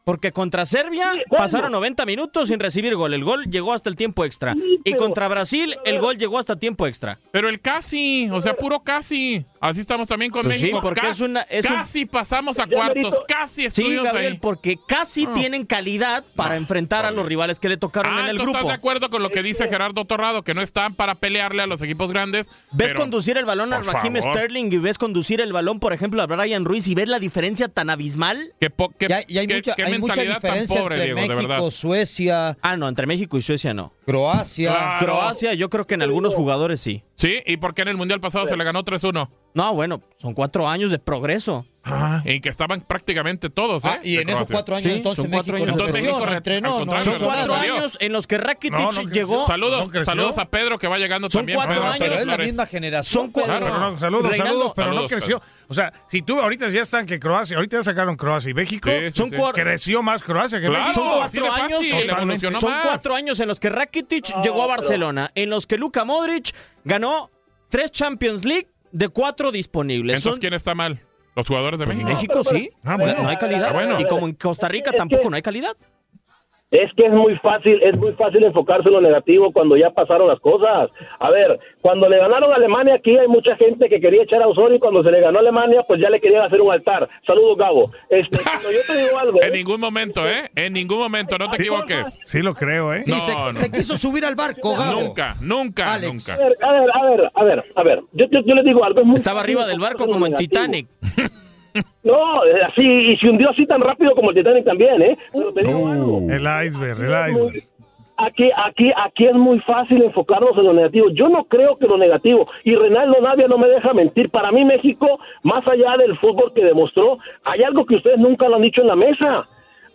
Porque 0.09 0.33
contra 0.33 0.65
Serbia 0.65 1.13
Sí, 1.13 1.21
bueno. 1.29 1.45
pasaron 1.45 1.71
90 1.71 2.07
minutos 2.07 2.49
sin 2.49 2.59
recibir 2.59 2.97
gol. 2.97 3.13
El 3.13 3.25
gol 3.25 3.45
llegó 3.51 3.75
hasta 3.75 3.91
el 3.91 3.97
tiempo 3.97 4.25
extra. 4.25 4.55
Sí, 4.55 4.81
Y 4.83 4.95
contra 4.95 5.29
Brasil, 5.29 5.77
el 5.85 5.99
gol 6.01 6.17
llegó 6.17 6.39
hasta 6.39 6.57
tiempo 6.57 6.87
extra. 6.87 7.19
Pero 7.31 7.51
el 7.51 7.61
casi, 7.61 8.27
o 8.31 8.41
sea, 8.41 8.57
puro 8.57 8.81
casi. 8.81 9.45
Así 9.61 9.81
estamos 9.81 10.09
también 10.09 10.31
con 10.31 10.45
Pues 10.45 10.57
sí, 10.57 10.63
México. 10.63 10.81
porque 10.81 11.03
Ca- 11.03 11.09
es 11.11 11.21
una- 11.21 11.43
es 11.43 11.67
un- 11.69 11.77
casi 11.77 12.07
pasamos 12.07 12.59
a 12.59 12.67
cuartos, 12.67 13.17
casi 13.29 13.63
Sí, 13.63 13.67
estuvimos 13.67 14.05
Gabriel, 14.05 14.33
ahí. 14.35 14.39
porque 14.39 14.77
casi 14.87 15.27
Ah. 15.27 15.33
tienen 15.35 15.67
calidad 15.67 16.25
para 16.37 16.57
enfrentar 16.57 17.05
a 17.05 17.11
los 17.11 17.27
rivales 17.27 17.59
que 17.61 17.69
le 17.69 17.77
tocaron 17.77 18.17
Ah, 18.17 18.21
en 18.23 18.27
el 18.29 18.37
¿tú 18.37 18.45
estás 18.45 18.55
grupo. 18.55 18.69
de 18.69 18.75
acuerdo 18.75 19.11
con 19.11 19.23
lo 19.23 19.29
que 19.29 19.43
dice 19.43 19.69
Gerardo 19.69 20.07
Torrado? 20.07 20.43
Que 20.43 20.55
no 20.55 20.63
están 20.63 20.95
para 20.95 21.17
pelearle 21.17 21.61
a 21.63 21.67
los 21.67 21.83
equipos 21.83 22.11
grandes. 22.11 22.49
¿Ves 22.73 22.93
pero- 22.93 23.01
conducir 23.01 23.37
el 23.37 23.45
balón 23.45 23.75
a 23.75 23.81
Raheem 23.83 24.15
favor. 24.15 24.37
Sterling 24.37 24.73
y 24.73 24.79
ves 24.79 24.97
conducir 24.97 25.43
el 25.43 25.53
balón, 25.53 25.81
por 25.81 25.93
ejemplo, 25.93 26.23
a 26.23 26.27
Brian 26.27 26.65
Ruiz 26.65 26.87
y 26.89 26.95
ves 26.95 27.09
la 27.09 27.19
diferencia 27.19 27.69
tan 27.69 27.91
abismal? 27.91 28.55
Que 28.61 28.73
hay 29.13 29.47
mucha, 29.49 29.75
hay 29.77 29.98
mentalidad 30.07 30.33
tan 30.41 30.53
diferencia 30.53 30.81
pobre, 30.81 30.95
entre 30.97 31.05
Diego, 31.15 31.21
de 31.21 31.29
verdad. 31.29 31.49
México, 31.57 31.71
Suecia, 31.71 32.59
Ah, 32.63 32.77
no, 32.77 32.89
entre 32.89 33.07
México 33.07 33.37
y 33.39 33.43
Suecia 33.43 33.75
no. 33.75 33.93
Croacia. 34.07 34.71
Claro. 34.71 35.05
Croacia, 35.07 35.55
yo 35.55 35.69
creo 35.71 35.87
que 35.87 35.95
en 35.95 36.03
algunos 36.03 36.35
jugadores 36.35 36.81
sí. 36.81 37.03
Sí, 37.15 37.43
¿y 37.47 37.57
por 37.57 37.75
qué 37.75 37.83
en 37.83 37.89
el 37.89 37.97
Mundial 37.97 38.21
pasado 38.21 38.47
se 38.47 38.57
le 38.57 38.65
ganó 38.65 38.85
3-1? 38.85 39.29
No, 39.55 39.75
bueno, 39.75 40.03
son 40.19 40.35
cuatro 40.35 40.69
años 40.69 40.91
de 40.91 40.99
progreso. 40.99 41.67
Ah, 41.95 42.23
y 42.25 42.41
que 42.41 42.49
estaban 42.49 42.81
prácticamente 42.81 43.51
todos, 43.51 43.85
¿eh? 43.85 43.89
Ah, 43.91 43.99
y 44.03 44.17
en 44.19 44.29
esos 44.29 44.49
cuatro 44.51 44.77
años 44.77 44.91
Sí, 44.91 44.97
entonces 44.97 45.23
son 45.23 45.31
cuatro 45.31 45.53
México 45.55 45.65
años. 45.65 45.77
no 45.77 45.83
Entonces 45.85 45.93
creció, 46.03 46.11
México, 46.13 46.25
no 46.27 46.31
al 46.33 46.37
entrenó, 46.37 46.69
no 46.71 46.77
contrario, 46.79 47.11
hizo 47.11 47.19
Son 47.19 47.27
cuatro 47.29 47.55
años 47.55 47.97
en 48.01 48.13
los 48.13 48.27
que 48.27 48.39
Rakitic 48.39 48.73
No, 48.79 48.91
llegó. 49.11 49.47
Saludos, 49.47 49.91
saludos 50.05 50.39
a 50.39 50.45
Pedro 50.51 50.79
que 50.79 50.87
va 50.89 50.99
llegando 50.99 51.29
Son 51.31 51.41
también. 51.41 51.57
cuatro 51.57 51.75
Pedro 51.75 51.87
años. 51.87 51.99
Pero 52.01 52.15
es 52.21 52.27
la 52.27 52.39
misma 52.39 52.67
generación. 52.67 53.23
Son 53.25 53.31
cuatro- 53.33 53.55
Pedro. 53.55 53.67
Pero 53.67 53.79
no, 53.91 53.99
saludos, 53.99 54.29
Reinaldo, 54.31 54.53
saludos, 54.53 54.73
pero 54.75 54.89
saludos, 54.89 55.11
no 55.11 55.17
creció. 55.19 55.43
O 55.69 55.75
sea, 55.75 55.93
si 56.09 56.23
tú 56.23 56.41
ahorita 56.41 56.69
ya 56.69 56.83
están 56.83 57.07
que 57.07 57.19
Croacia, 57.19 57.57
ahorita 57.57 57.79
ya 57.79 57.83
sacaron 57.83 58.17
Croacia 58.17 58.51
y 58.51 58.55
México, 58.55 58.89
Sí, 58.91 58.97
sí, 59.07 59.13
Son 59.13 59.31
sí. 59.31 59.37
cuatro- 59.37 59.63
creció 59.63 60.03
más 60.03 60.23
Croacia 60.23 60.61
que 60.61 60.67
Claro. 60.69 60.85
México. 60.87 61.03
Son 61.03 61.19
cuatro 61.19 61.53
años, 61.53 61.81
evolucionó 61.85 62.61
son 62.61 62.71
más. 62.71 62.87
cuatro 62.87 63.15
años 63.15 63.41
en 63.41 63.49
los 63.49 63.61
que 63.61 63.69
Rakitic 63.71 64.41
llegó 64.43 64.63
a 64.63 64.67
Barcelona, 64.67 65.31
en 65.35 65.51
los 65.51 65.67
que 65.67 65.77
Luka 65.79 66.05
Modric 66.05 66.55
ganó 66.85 67.31
tres 67.69 67.91
Champions 67.93 68.45
League 68.45 68.69
de 68.93 69.09
cuatro 69.09 69.53
disponibles. 69.53 70.17
Entonces, 70.17 70.33
Son- 70.37 70.41
¿quién 70.41 70.55
está 70.55 70.75
mal? 70.75 71.01
¿Los 71.39 71.47
jugadores 71.47 71.79
de 71.79 71.87
México? 71.87 72.09
México 72.09 72.43
sí, 72.43 72.69
Ah, 72.83 72.97
bueno. 72.97 73.23
no 73.23 73.29
hay 73.29 73.37
calidad. 73.37 73.69
Ah, 73.71 73.73
bueno. 73.73 74.01
Y 74.01 74.05
como 74.07 74.27
en 74.27 74.35
Costa 74.35 74.67
Rica 74.67 74.91
tampoco 74.91 75.31
no 75.31 75.37
hay 75.37 75.43
calidad. 75.43 75.77
Es 76.71 76.93
que 76.95 77.07
es 77.07 77.13
muy 77.13 77.35
fácil, 77.39 77.81
es 77.83 77.97
muy 77.97 78.13
fácil 78.13 78.45
enfocarse 78.45 78.89
en 78.89 78.95
lo 78.95 79.01
negativo 79.01 79.51
cuando 79.53 79.75
ya 79.75 79.89
pasaron 79.91 80.29
las 80.29 80.39
cosas. 80.41 80.91
A 81.19 81.31
ver, 81.31 81.59
cuando 81.81 82.11
le 82.11 82.19
ganaron 82.19 82.53
a 82.53 82.57
Alemania 82.57 82.95
aquí 82.97 83.17
hay 83.17 83.27
mucha 83.27 83.57
gente 83.57 83.89
que 83.89 83.99
quería 84.01 84.25
echar 84.25 84.43
a 84.43 84.49
Osorio 84.49 84.77
y 84.77 84.79
cuando 84.79 85.03
se 85.03 85.11
le 85.11 85.21
ganó 85.21 85.39
a 85.39 85.41
Alemania 85.41 85.83
pues 85.89 85.99
ya 85.99 86.11
le 86.11 86.21
querían 86.21 86.43
hacer 86.43 86.61
un 86.61 86.71
altar. 86.71 87.09
Saludos 87.27 87.57
Gabo. 87.57 87.91
Este, 88.11 88.39
cuando 88.43 88.71
yo 88.71 88.81
te 88.87 88.99
digo 88.99 89.19
algo, 89.19 89.43
En 89.43 89.53
ningún 89.55 89.81
momento, 89.81 90.29
¿eh? 90.29 90.51
En 90.55 90.75
ningún 90.75 90.99
momento, 90.99 91.39
no 91.39 91.49
te 91.49 91.57
equivoques. 91.57 92.19
Sí 92.23 92.43
lo 92.43 92.53
creo, 92.55 92.93
¿eh? 92.93 93.03
Sí, 93.07 93.13
No, 93.13 93.19
se, 93.21 93.35
no. 93.35 93.53
se 93.55 93.73
quiso 93.73 93.97
subir 93.97 94.27
al 94.27 94.35
barco, 94.35 94.77
Gabo. 94.77 95.01
Nunca, 95.01 95.37
nunca, 95.41 95.95
Alex. 95.95 96.13
nunca. 96.13 96.35
A 96.35 96.37
ver, 96.39 96.57
a 96.61 96.73
ver, 96.73 96.91
a 96.93 97.05
ver, 97.05 97.31
a 97.35 97.45
ver, 97.45 97.65
a 97.77 97.83
ver. 97.83 98.01
Yo, 98.13 98.27
yo, 98.31 98.41
yo 98.45 98.55
les 98.55 98.65
digo 98.67 98.85
algo. 98.85 99.01
es 99.01 99.07
muy 99.07 99.17
Estaba 99.17 99.41
arriba 99.41 99.67
del 99.67 99.81
barco 99.81 100.07
como 100.07 100.27
en. 100.27 100.37
Titanic. 100.37 100.87
No, 102.03 102.43
así, 102.67 102.83
y 102.83 103.17
se 103.19 103.29
hundió 103.29 103.51
así 103.51 103.67
tan 103.67 103.81
rápido 103.81 104.15
como 104.15 104.31
el 104.31 104.37
Titanic 104.37 104.65
también, 104.65 105.03
¿eh? 105.03 105.19
Pero 105.33 105.53
te 105.53 105.63
digo 105.63 105.89
algo. 105.89 106.19
El 106.31 106.67
iceberg, 106.67 107.01
el 107.01 107.33
iceberg. 107.33 107.65
Aquí, 108.21 108.51
aquí, 108.57 108.91
aquí 108.97 109.27
es 109.27 109.35
muy 109.35 109.61
fácil 109.61 110.03
enfocarnos 110.03 110.57
en 110.59 110.65
lo 110.65 110.73
negativo. 110.73 111.09
Yo 111.11 111.29
no 111.29 111.45
creo 111.45 111.77
que 111.77 111.87
lo 111.87 111.97
negativo, 111.97 112.49
y 112.65 112.75
Reinaldo 112.75 113.21
Navia 113.21 113.47
no 113.47 113.59
me 113.59 113.69
deja 113.69 113.95
mentir, 113.95 114.29
para 114.31 114.51
mí 114.51 114.65
México, 114.65 115.21
más 115.45 115.67
allá 115.69 115.97
del 115.99 116.19
fútbol 116.19 116.53
que 116.53 116.65
demostró, 116.65 117.19
hay 117.45 117.63
algo 117.63 117.87
que 117.87 117.95
ustedes 117.97 118.19
nunca 118.19 118.49
lo 118.49 118.57
han 118.57 118.63
dicho 118.63 118.81
en 118.81 118.89
la 118.89 118.97
mesa. 118.97 119.47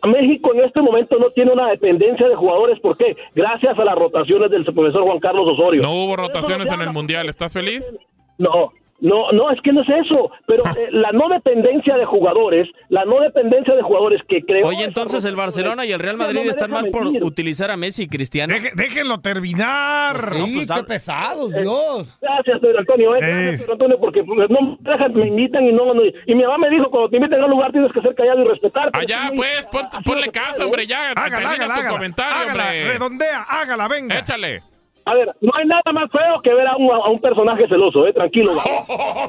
México 0.06 0.54
en 0.54 0.64
este 0.64 0.82
momento 0.82 1.18
no 1.18 1.30
tiene 1.30 1.52
una 1.52 1.70
dependencia 1.70 2.28
de 2.28 2.36
jugadores, 2.36 2.80
¿por 2.80 2.98
qué? 2.98 3.16
Gracias 3.36 3.78
a 3.78 3.84
las 3.84 3.96
rotaciones 3.96 4.52
del 4.52 4.66
profesor 4.66 5.04
Juan 5.04 5.20
Carlos 5.20 5.48
Osorio. 5.48 5.82
No 5.82 5.92
hubo 5.92 6.16
rotaciones 6.16 6.72
en 6.72 6.82
el 6.82 6.92
Mundial. 6.92 7.30
¿Estás 7.30 7.54
feliz? 7.54 7.94
No, 8.38 8.72
no, 9.04 9.32
no, 9.32 9.52
es 9.52 9.62
que 9.62 9.72
no 9.72 9.82
es 9.82 9.88
eso, 10.06 10.32
pero 10.48 10.64
eh, 10.66 10.88
la 10.92 11.12
no 11.12 11.30
dependencia 11.30 11.96
de 11.98 12.06
jugadores, 12.06 12.68
la 12.90 13.06
no 13.06 13.20
dependencia 13.20 13.76
de 13.76 13.82
jugadores 13.84 14.22
que 14.28 14.42
creo... 14.44 14.66
Oye, 14.68 14.84
entonces 14.84 15.24
el 15.26 15.36
Barcelona 15.36 15.86
y 15.86 15.92
el 15.92 16.00
Real 16.00 16.18
Madrid 16.18 16.42
están 16.50 16.72
mal 16.72 16.90
por 16.90 17.06
utilizar 17.08 17.70
a 17.70 17.78
Messi 17.78 18.04
y 18.04 18.08
Cristiano. 18.08 18.54
Deje- 18.56 18.72
déjenlo 18.76 19.20
terminar. 19.20 20.34
No, 20.36 20.46
pues, 20.66 20.84
pesados, 20.88 21.52
Dios. 21.54 22.18
Gracias, 22.22 22.60
Pedro 22.60 22.80
Antonio, 22.80 23.16
eh, 23.16 23.20
gracias, 23.20 23.70
Antonio, 23.70 24.00
porque 24.00 24.24
pues, 24.24 24.50
no 24.50 24.78
me 25.14 25.28
invitan 25.28 25.64
y 25.66 25.72
no, 25.74 25.94
no- 25.94 26.02
y 26.04 26.36
mi 26.36 26.44
mamá 26.44 26.58
me 26.58 26.70
dijo, 26.70 26.90
cuando 26.90 27.10
te 27.10 27.18
inviten 27.18 27.42
a 27.42 27.46
un 27.46 27.52
lugar 27.52 27.72
tienes 27.72 27.92
que 27.92 28.02
ser 28.02 28.16
callado 28.16 28.42
y 28.42 28.48
respetar. 28.48 28.90
Allá, 28.94 29.28
sí, 29.30 29.36
pues, 29.36 29.66
pon- 29.72 30.04
ponle 30.04 30.28
casa, 30.30 30.54
puede, 30.56 30.66
hombre, 30.66 30.84
¿eh? 30.84 30.88
ya. 30.88 31.12
Hágala, 31.12 31.50
hágala, 31.50 31.66
tu 31.66 31.72
hágala. 31.80 31.90
comentario, 31.90 32.36
Hágala, 32.52 32.64
hombre. 32.64 32.88
redondea, 32.94 33.42
hágala, 33.44 33.88
venga. 33.88 34.20
Échale. 34.20 34.64
A 35.06 35.14
ver, 35.16 35.32
no 35.42 35.52
hay 35.56 35.66
nada 35.66 35.92
más 35.94 36.10
feo 36.12 36.42
que 36.42 36.54
ver 36.54 36.68
a 36.68 36.78
un, 36.78 36.90
a 36.90 37.10
un 37.10 37.20
personaje 37.20 37.68
celoso, 37.68 38.08
eh, 38.08 38.14
tranquilo. 38.14 38.54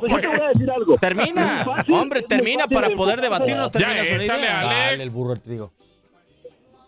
Pues 0.00 0.12
yo 0.12 0.20
te 0.20 0.26
voy 0.28 0.40
a 0.40 0.48
decir 0.48 0.70
algo. 0.70 0.96
Termina, 0.96 1.64
fácil, 1.64 1.94
hombre, 1.94 2.22
termina 2.22 2.66
para 2.68 2.88
de 2.88 2.94
poder 2.94 3.18
enfocarse. 3.18 3.52
debatir, 3.52 3.56
no 3.56 3.70
terminas 3.70 4.10
una 4.10 4.22
échale. 4.22 4.46
Dale 4.46 5.02
el 5.02 5.10
burro 5.10 5.32
al 5.32 5.40
trigo. 5.40 5.70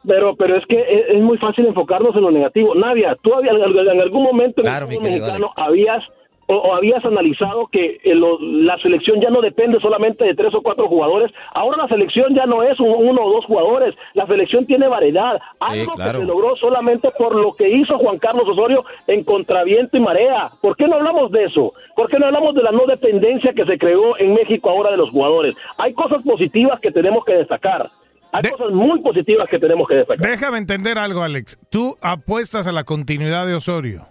Pero, 0.06 0.36
pero 0.36 0.56
es 0.56 0.64
que 0.66 0.78
es, 0.80 1.16
es 1.16 1.20
muy 1.20 1.36
fácil 1.38 1.66
enfocarnos 1.66 2.14
en 2.14 2.22
lo 2.22 2.30
negativo. 2.30 2.76
Nadia, 2.76 3.16
tú 3.20 3.34
habías, 3.34 3.54
en 3.56 4.00
algún 4.00 4.22
momento 4.22 4.60
en 4.60 4.66
Claro, 4.66 4.88
el 4.88 5.00
mexicano 5.00 5.48
habías 5.56 6.04
o, 6.48 6.54
o 6.54 6.74
habías 6.74 7.04
analizado 7.04 7.66
que 7.66 8.00
eh, 8.04 8.14
lo- 8.14 8.38
la 8.40 8.78
selección 8.78 9.20
ya 9.20 9.30
no 9.30 9.40
depende 9.40 9.80
solamente 9.80 10.24
de 10.24 10.34
tres 10.34 10.54
o 10.54 10.62
cuatro 10.62 10.86
jugadores. 10.88 11.32
Ahora 11.52 11.76
la 11.82 11.88
selección 11.88 12.34
ya 12.34 12.46
no 12.46 12.62
es 12.62 12.78
un- 12.80 12.88
uno 12.94 13.22
o 13.24 13.32
dos 13.32 13.44
jugadores. 13.46 13.94
La 14.14 14.26
selección 14.26 14.64
tiene 14.66 14.86
variedad. 14.88 15.40
Algo 15.60 15.92
claro. 15.94 16.12
que 16.12 16.18
se 16.20 16.24
logró 16.24 16.56
solamente 16.56 17.10
por 17.18 17.34
lo 17.34 17.54
que 17.54 17.68
hizo 17.68 17.98
Juan 17.98 18.18
Carlos 18.18 18.48
Osorio 18.48 18.84
en 19.06 19.24
contraviento 19.24 19.96
y 19.96 20.00
marea. 20.00 20.50
¿Por 20.60 20.76
qué 20.76 20.86
no 20.86 20.96
hablamos 20.96 21.30
de 21.32 21.44
eso? 21.44 21.72
¿Por 21.96 22.08
qué 22.08 22.18
no 22.18 22.26
hablamos 22.26 22.54
de 22.54 22.62
la 22.62 22.70
no 22.72 22.86
dependencia 22.86 23.52
que 23.52 23.64
se 23.64 23.78
creó 23.78 24.16
en 24.18 24.34
México 24.34 24.70
ahora 24.70 24.90
de 24.92 24.96
los 24.98 25.10
jugadores? 25.10 25.54
Hay 25.78 25.92
cosas 25.94 26.22
positivas 26.22 26.78
que 26.80 26.90
tenemos 26.92 27.24
que 27.24 27.34
destacar. 27.34 27.90
Hay 28.32 28.42
De- 28.42 28.50
cosas 28.50 28.72
muy 28.72 29.00
positivas 29.00 29.48
que 29.48 29.58
tenemos 29.58 29.88
que 29.88 29.96
destacar. 29.96 30.28
Déjame 30.30 30.58
entender 30.58 30.98
algo, 30.98 31.22
Alex. 31.22 31.58
Tú 31.70 31.96
apuestas 32.02 32.66
a 32.66 32.72
la 32.72 32.84
continuidad 32.84 33.46
de 33.46 33.54
Osorio. 33.54 34.06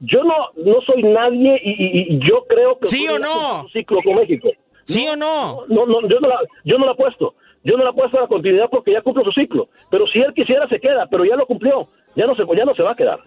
Yo 0.00 0.22
no, 0.24 0.34
no 0.56 0.80
soy 0.82 1.02
nadie 1.02 1.60
y, 1.62 1.70
y- 1.70 2.06
y 2.14 2.18
yo 2.28 2.44
creo 2.48 2.78
que 2.78 2.86
¿Sí 2.86 3.06
o 3.08 3.18
no? 3.18 3.66
ciclo 3.72 4.00
con 4.04 4.16
México. 4.16 4.50
¿Sí 4.82 5.06
o 5.08 5.16
no? 5.16 5.64
No, 5.68 5.86
no, 5.86 6.06
yo 6.08 6.20
no 6.20 6.28
la, 6.28 6.40
yo 6.64 6.78
no 6.78 6.86
la 6.86 6.92
apuesto. 6.92 7.34
Yo 7.62 7.76
no 7.78 7.84
la 7.84 7.90
apuesto 7.90 8.18
a 8.18 8.22
la 8.22 8.26
continuidad 8.28 8.68
porque 8.70 8.92
ya 8.92 9.00
cumple 9.00 9.24
su 9.24 9.32
ciclo. 9.32 9.68
Pero 9.90 10.06
si 10.06 10.18
él 10.18 10.34
quisiera 10.34 10.68
se 10.68 10.78
queda, 10.78 11.06
pero 11.10 11.24
ya 11.24 11.36
lo 11.36 11.46
cumplió. 11.46 11.88
Ya 12.14 12.26
no 12.26 12.34
se, 12.34 12.44
ya 12.56 12.64
no 12.66 12.74
se 12.74 12.82
va 12.82 12.92
a 12.92 12.96
quedar. 12.96 13.18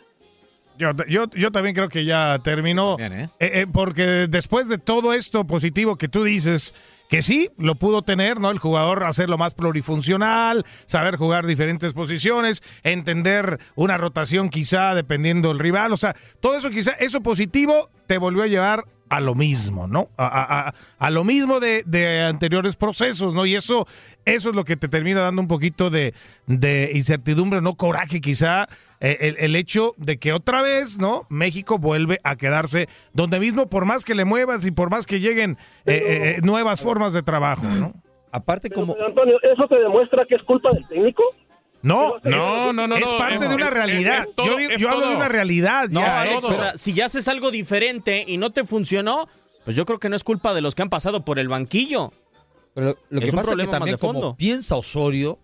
Yo, 0.77 0.91
yo, 1.07 1.29
yo 1.31 1.51
también 1.51 1.75
creo 1.75 1.89
que 1.89 2.05
ya 2.05 2.39
terminó. 2.43 2.97
Bien, 2.97 3.13
¿eh? 3.13 3.29
Eh, 3.39 3.51
eh, 3.61 3.67
porque 3.71 4.27
después 4.29 4.69
de 4.69 4.77
todo 4.77 5.13
esto 5.13 5.45
positivo 5.45 5.97
que 5.97 6.07
tú 6.07 6.23
dices, 6.23 6.75
que 7.09 7.21
sí, 7.21 7.49
lo 7.57 7.75
pudo 7.75 8.01
tener, 8.01 8.39
¿no? 8.39 8.51
El 8.51 8.59
jugador 8.59 9.03
hacerlo 9.03 9.37
más 9.37 9.53
plurifuncional, 9.53 10.65
saber 10.85 11.15
jugar 11.15 11.45
diferentes 11.45 11.93
posiciones, 11.93 12.61
entender 12.83 13.59
una 13.75 13.97
rotación 13.97 14.49
quizá 14.49 14.93
dependiendo 14.93 15.49
del 15.49 15.59
rival. 15.59 15.93
O 15.93 15.97
sea, 15.97 16.15
todo 16.39 16.55
eso 16.57 16.69
quizá, 16.69 16.91
eso 16.93 17.21
positivo 17.21 17.89
te 18.07 18.17
volvió 18.17 18.43
a 18.43 18.47
llevar 18.47 18.85
a 19.09 19.19
lo 19.19 19.35
mismo, 19.35 19.87
¿no? 19.87 20.09
A, 20.17 20.25
a- 20.27 20.67
a- 20.69 20.73
a 20.99 21.09
lo 21.09 21.23
mismo 21.23 21.59
de, 21.59 21.83
de 21.85 22.23
anteriores 22.23 22.75
procesos, 22.75 23.33
¿no? 23.33 23.45
Y 23.45 23.55
eso, 23.55 23.87
eso 24.25 24.49
es 24.49 24.55
lo 24.55 24.63
que 24.65 24.75
te 24.77 24.87
termina 24.87 25.21
dando 25.21 25.41
un 25.41 25.47
poquito 25.47 25.89
de, 25.89 26.13
de 26.45 26.91
incertidumbre, 26.93 27.61
no 27.61 27.75
coraje 27.75 28.21
quizá, 28.21 28.67
eh, 28.99 29.17
el, 29.21 29.35
el 29.39 29.55
hecho 29.55 29.93
de 29.97 30.17
que 30.17 30.33
otra 30.33 30.61
vez, 30.61 30.97
¿no? 30.99 31.25
México 31.29 31.77
vuelve 31.77 32.19
a 32.23 32.35
quedarse 32.35 32.87
donde 33.13 33.39
mismo, 33.39 33.69
por 33.69 33.85
más 33.85 34.03
que 34.05 34.15
le 34.15 34.25
muevas 34.25 34.65
y 34.65 34.71
por 34.71 34.89
más 34.89 35.05
que 35.05 35.19
lleguen 35.19 35.51
eh, 35.85 35.93
eh, 35.93 36.35
eh, 36.37 36.41
nuevas 36.43 36.81
formas 36.81 37.13
de 37.13 37.23
trabajo, 37.23 37.63
¿no? 37.79 37.93
Aparte, 38.31 38.69
como. 38.69 38.93
Pero, 38.93 39.07
Antonio, 39.07 39.37
¿eso 39.41 39.67
te 39.67 39.79
demuestra 39.79 40.25
que 40.25 40.35
es 40.35 40.43
culpa 40.43 40.69
del 40.71 40.85
técnico? 40.87 41.23
No, 41.87 42.15
No, 42.23 42.73
no, 42.73 42.87
no, 42.87 42.95
es 42.97 43.05
no, 43.05 43.17
parte 43.17 43.35
es- 43.35 43.49
de 43.49 43.55
una 43.55 43.69
realidad. 43.69 44.19
es- 44.19 44.27
es 44.27 44.35
todo- 44.35 44.45
yo 44.47 44.57
digo- 44.57 44.71
es 44.71 44.81
yo 44.81 44.89
hablo 44.89 45.09
de 45.09 45.15
una 45.15 45.27
realidad. 45.29 45.89
No, 45.89 46.01
ya, 46.01 46.21
Alex, 46.21 46.43
o 46.43 46.53
sea, 46.55 46.77
si 46.77 46.93
ya 46.93 47.05
haces 47.05 47.27
algo 47.27 47.51
diferente 47.51 48.23
y 48.27 48.37
no 48.37 48.51
te 48.51 48.63
funcionó, 48.63 49.27
pues 49.65 49.75
yo 49.75 49.85
creo 49.85 49.99
que 49.99 50.09
no 50.09 50.15
es 50.15 50.23
culpa 50.23 50.53
de 50.53 50.61
los 50.61 50.75
que 50.75 50.81
han 50.81 50.89
pasado 50.89 51.23
por 51.25 51.39
el 51.39 51.47
banquillo. 51.47 52.11
Pero 52.73 52.87
lo, 52.87 52.97
lo 53.09 53.19
Es 53.19 53.25
que 53.25 53.29
un 53.31 53.35
pasa 53.37 53.51
es 53.51 53.57
que 53.57 53.67
también 53.67 53.97
como 53.97 54.35
piensa 54.37 54.75
Osorio, 54.75 55.39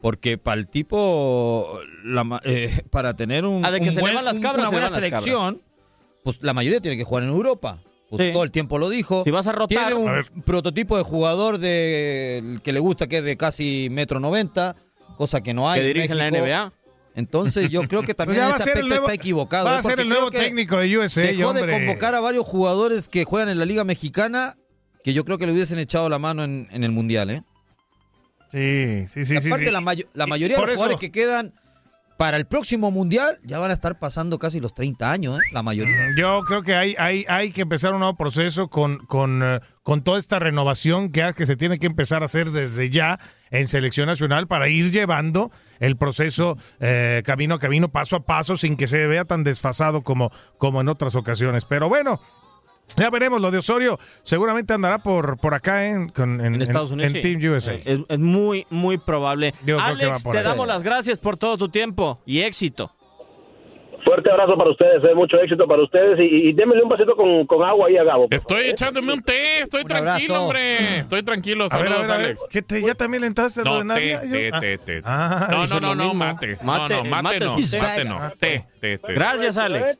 porque 0.00 0.36
para 0.38 0.60
el 0.60 0.68
tipo, 0.68 1.80
la 2.04 2.22
ma- 2.22 2.40
eh, 2.44 2.82
para 2.90 3.14
tener 3.16 3.44
un, 3.46 3.64
Ah, 3.64 3.70
de 3.70 3.78
que 3.80 3.86
un 3.86 3.92
se 3.92 3.96
le 3.96 4.00
buen- 4.02 4.14
van 4.14 4.24
las 4.24 4.38
cabras, 4.40 4.58
una 4.58 4.68
se 4.68 4.74
le 4.74 4.80
buena 4.80 4.90
las 4.90 4.94
selección, 5.02 5.62
pues 6.22 6.38
la 6.42 6.52
mayoría 6.52 6.80
tiene 6.80 6.96
que 6.96 7.04
jugar 7.04 7.22
en 7.24 7.30
Europa. 7.30 7.78
Pues 8.10 8.22
Sí. 8.28 8.32
todo 8.32 8.44
el 8.44 8.52
tiempo 8.52 8.78
lo 8.78 8.88
dijo. 8.88 9.24
Si 9.24 9.32
vas 9.32 9.48
a 9.48 9.52
rotar- 9.52 9.88
Tiene 9.88 9.94
un 9.94 10.08
A 10.08 10.22
prototipo 10.44 10.96
de 10.96 11.02
jugador 11.02 11.58
de 11.58 12.60
que 12.62 12.72
le 12.72 12.78
gusta 12.78 13.08
que 13.08 13.18
es 13.18 13.24
de 13.24 13.36
casi 13.36 13.88
metro 13.90 14.20
noventa, 14.20 14.76
cosa 15.16 15.40
que 15.42 15.54
no 15.54 15.70
hay. 15.70 15.80
Que 15.80 15.86
en 15.88 15.94
dirige 15.94 16.12
en 16.12 16.18
la. 16.18 16.30
NBA. 16.30 16.72
Entonces 17.14 17.70
yo 17.70 17.82
creo 17.88 18.02
que 18.02 18.12
también 18.14 18.42
a 18.42 18.50
ese 18.50 18.56
el 18.56 18.60
aspecto 18.68 18.88
nuevo, 18.88 19.04
está 19.06 19.14
equivocado. 19.14 19.64
va 19.66 19.78
a 19.78 19.82
ser 19.82 20.00
el 20.00 20.08
nuevo 20.08 20.30
técnico 20.30 20.76
de 20.78 20.98
USA, 20.98 21.22
Dejó 21.22 21.48
hombre. 21.50 21.66
de 21.66 21.72
convocar 21.72 22.14
a 22.14 22.20
varios 22.20 22.44
jugadores 22.46 23.08
que 23.08 23.24
juegan 23.24 23.48
en 23.48 23.58
la 23.58 23.64
Liga 23.64 23.84
Mexicana 23.84 24.56
que 25.04 25.12
yo 25.14 25.24
creo 25.24 25.38
que 25.38 25.46
le 25.46 25.52
hubiesen 25.52 25.78
echado 25.78 26.08
la 26.08 26.18
mano 26.18 26.42
en, 26.44 26.66
en 26.70 26.82
el 26.84 26.90
Mundial, 26.90 27.30
¿eh? 27.30 27.42
Sí, 28.50 29.06
sí, 29.08 29.24
sí. 29.24 29.36
Aparte, 29.48 29.66
sí. 29.66 29.70
La, 29.72 29.80
mayo- 29.80 30.06
la 30.14 30.24
Y 30.24 30.28
mayoría 30.28 30.56
de 30.56 30.62
los 30.62 30.68
eso- 30.70 30.76
jugadores 30.76 31.00
que 31.00 31.10
quedan 31.10 31.52
para 32.16 32.36
el 32.36 32.46
próximo 32.46 32.90
Mundial 32.90 33.38
ya 33.42 33.58
van 33.58 33.70
a 33.70 33.74
estar 33.74 33.98
pasando 33.98 34.38
casi 34.38 34.60
los 34.60 34.74
30 34.74 35.10
años, 35.10 35.38
¿eh? 35.38 35.42
La 35.52 35.62
mayoría. 35.62 35.96
Yo 36.16 36.40
creo 36.46 36.62
que 36.62 36.74
hay, 36.74 36.94
hay, 36.98 37.24
hay 37.28 37.52
que 37.52 37.62
empezar 37.62 37.92
un 37.92 38.00
nuevo 38.00 38.16
proceso 38.16 38.68
con, 38.68 38.98
con, 39.06 39.42
eh, 39.42 39.60
con 39.82 40.02
toda 40.02 40.18
esta 40.18 40.38
renovación 40.38 41.10
que, 41.10 41.32
que 41.36 41.46
se 41.46 41.56
tiene 41.56 41.78
que 41.78 41.86
empezar 41.86 42.22
a 42.22 42.26
hacer 42.26 42.50
desde 42.50 42.90
ya 42.90 43.20
en 43.50 43.68
selección 43.68 44.06
nacional 44.06 44.46
para 44.46 44.68
ir 44.68 44.90
llevando 44.90 45.50
el 45.78 45.96
proceso 45.96 46.56
eh, 46.80 47.22
camino 47.24 47.56
a 47.56 47.58
camino, 47.58 47.90
paso 47.90 48.16
a 48.16 48.24
paso, 48.24 48.56
sin 48.56 48.76
que 48.76 48.86
se 48.86 49.06
vea 49.06 49.24
tan 49.24 49.44
desfasado 49.44 50.02
como, 50.02 50.30
como 50.58 50.80
en 50.80 50.88
otras 50.88 51.14
ocasiones. 51.16 51.64
Pero 51.64 51.88
bueno. 51.88 52.20
Ya 52.96 53.10
veremos 53.10 53.40
lo 53.40 53.50
de 53.50 53.58
Osorio. 53.58 53.98
Seguramente 54.22 54.72
andará 54.72 54.98
por, 54.98 55.38
por 55.38 55.54
acá 55.54 55.86
en, 55.86 56.08
con- 56.08 56.40
en, 56.40 56.54
En 56.54 56.62
Estados 56.62 56.90
Unidos. 56.90 57.12
en 57.14 57.22
sí. 57.22 57.36
Team 57.38 57.52
USA. 57.52 57.74
Eh, 57.74 57.82
Es, 57.84 58.00
es 58.08 58.18
muy, 58.18 58.66
muy 58.70 58.98
probable. 58.98 59.52
Yo 59.64 59.78
Alex, 59.80 60.24
te 60.24 60.38
ahí. 60.38 60.44
damos 60.44 60.66
las 60.66 60.82
gracias 60.82 61.18
por 61.18 61.36
todo 61.36 61.56
tu 61.58 61.68
tiempo 61.68 62.20
y 62.26 62.40
éxito. 62.40 62.90
Fuerte 64.04 64.30
abrazo 64.30 64.56
para 64.56 64.70
ustedes, 64.70 65.02
eh, 65.02 65.14
mucho 65.16 65.36
éxito 65.40 65.66
para 65.66 65.82
ustedes 65.82 66.20
y, 66.20 66.48
y 66.50 66.52
démele 66.52 66.80
un 66.80 66.88
vasito 66.88 67.16
con, 67.16 67.44
con 67.44 67.64
agua 67.64 67.88
ahí 67.88 67.96
a 67.96 68.04
Gabo. 68.04 68.28
Estoy 68.30 68.56
favor, 68.58 68.66
¿eh? 68.68 68.70
echándome 68.70 69.12
un 69.12 69.20
té, 69.20 69.62
estoy 69.62 69.82
Un 69.82 69.88
tranquilo, 69.88 70.34
abrazo. 70.34 70.42
hombre. 70.44 70.98
Estoy 70.98 71.22
tranquilo. 71.24 71.64
A 71.64 71.68
Saludos, 71.70 72.02
ver, 72.02 72.10
a 72.12 72.16
ver. 72.16 72.26
Alex. 72.26 72.40
¿Qué 72.48 72.62
te, 72.62 72.82
¿Ya 72.82 72.94
también 72.94 73.22
le 73.22 73.26
entraste 73.26 73.62
a 73.62 73.64
lo 73.64 73.70
No, 73.72 73.78
de 73.78 73.84
Nadia? 73.84 74.20
té, 74.20 74.50
ah. 74.54 74.60
té, 74.60 74.78
té. 74.78 75.02
Ah, 75.04 75.48
No, 75.50 75.66
no, 75.66 75.80
no, 75.80 75.94
no, 75.96 76.14
mate. 76.14 76.56
Mate, 76.62 76.94
No, 76.94 77.02
no, 77.02 77.10
mate 77.10 77.22
mate 77.22 77.40
no. 77.40 77.56
Mate 77.82 78.04
no. 78.04 78.18
Té, 78.38 78.64
té, 78.80 78.98
té. 78.98 79.12
Gracias, 79.12 79.58
Alex. 79.58 79.98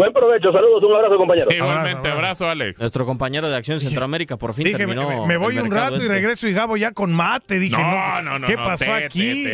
Eh, 0.00 0.10
buen, 0.10 0.12
provecho, 0.12 0.52
saludos, 0.52 0.82
un 0.82 0.94
abrazo 0.94 1.16
compañero. 1.16 1.48
Igualmente, 1.52 2.08
Abrazo, 2.08 2.16
abrazo, 2.16 2.48
Alex. 2.48 2.80
Nuestro 2.80 3.04
compañero 3.06 3.50
de 3.50 3.56
Acción 3.56 3.80
Centroamérica 3.80 4.36
por 4.36 4.54
fin 4.54 4.64
Dije, 4.64 4.86
me, 4.86 4.94
terminó. 4.94 5.08
me- 5.22 5.26
me 5.26 5.34
el 5.34 5.38
voy 5.38 5.58
un 5.58 5.70
rato 5.70 5.94
y 5.96 5.98
este. 5.98 6.08
regreso 6.08 6.48
y 6.48 6.52
Gabo 6.52 6.76
ya 6.76 6.92
con 6.92 7.12
mate. 7.12 7.58
Dije, 7.58 7.76
No, 7.80 8.22
no, 8.22 8.38
no. 8.38 8.46
¿qué 8.46 8.56
no, 8.56 8.64
pasó 8.64 8.92
aquí? 8.94 9.44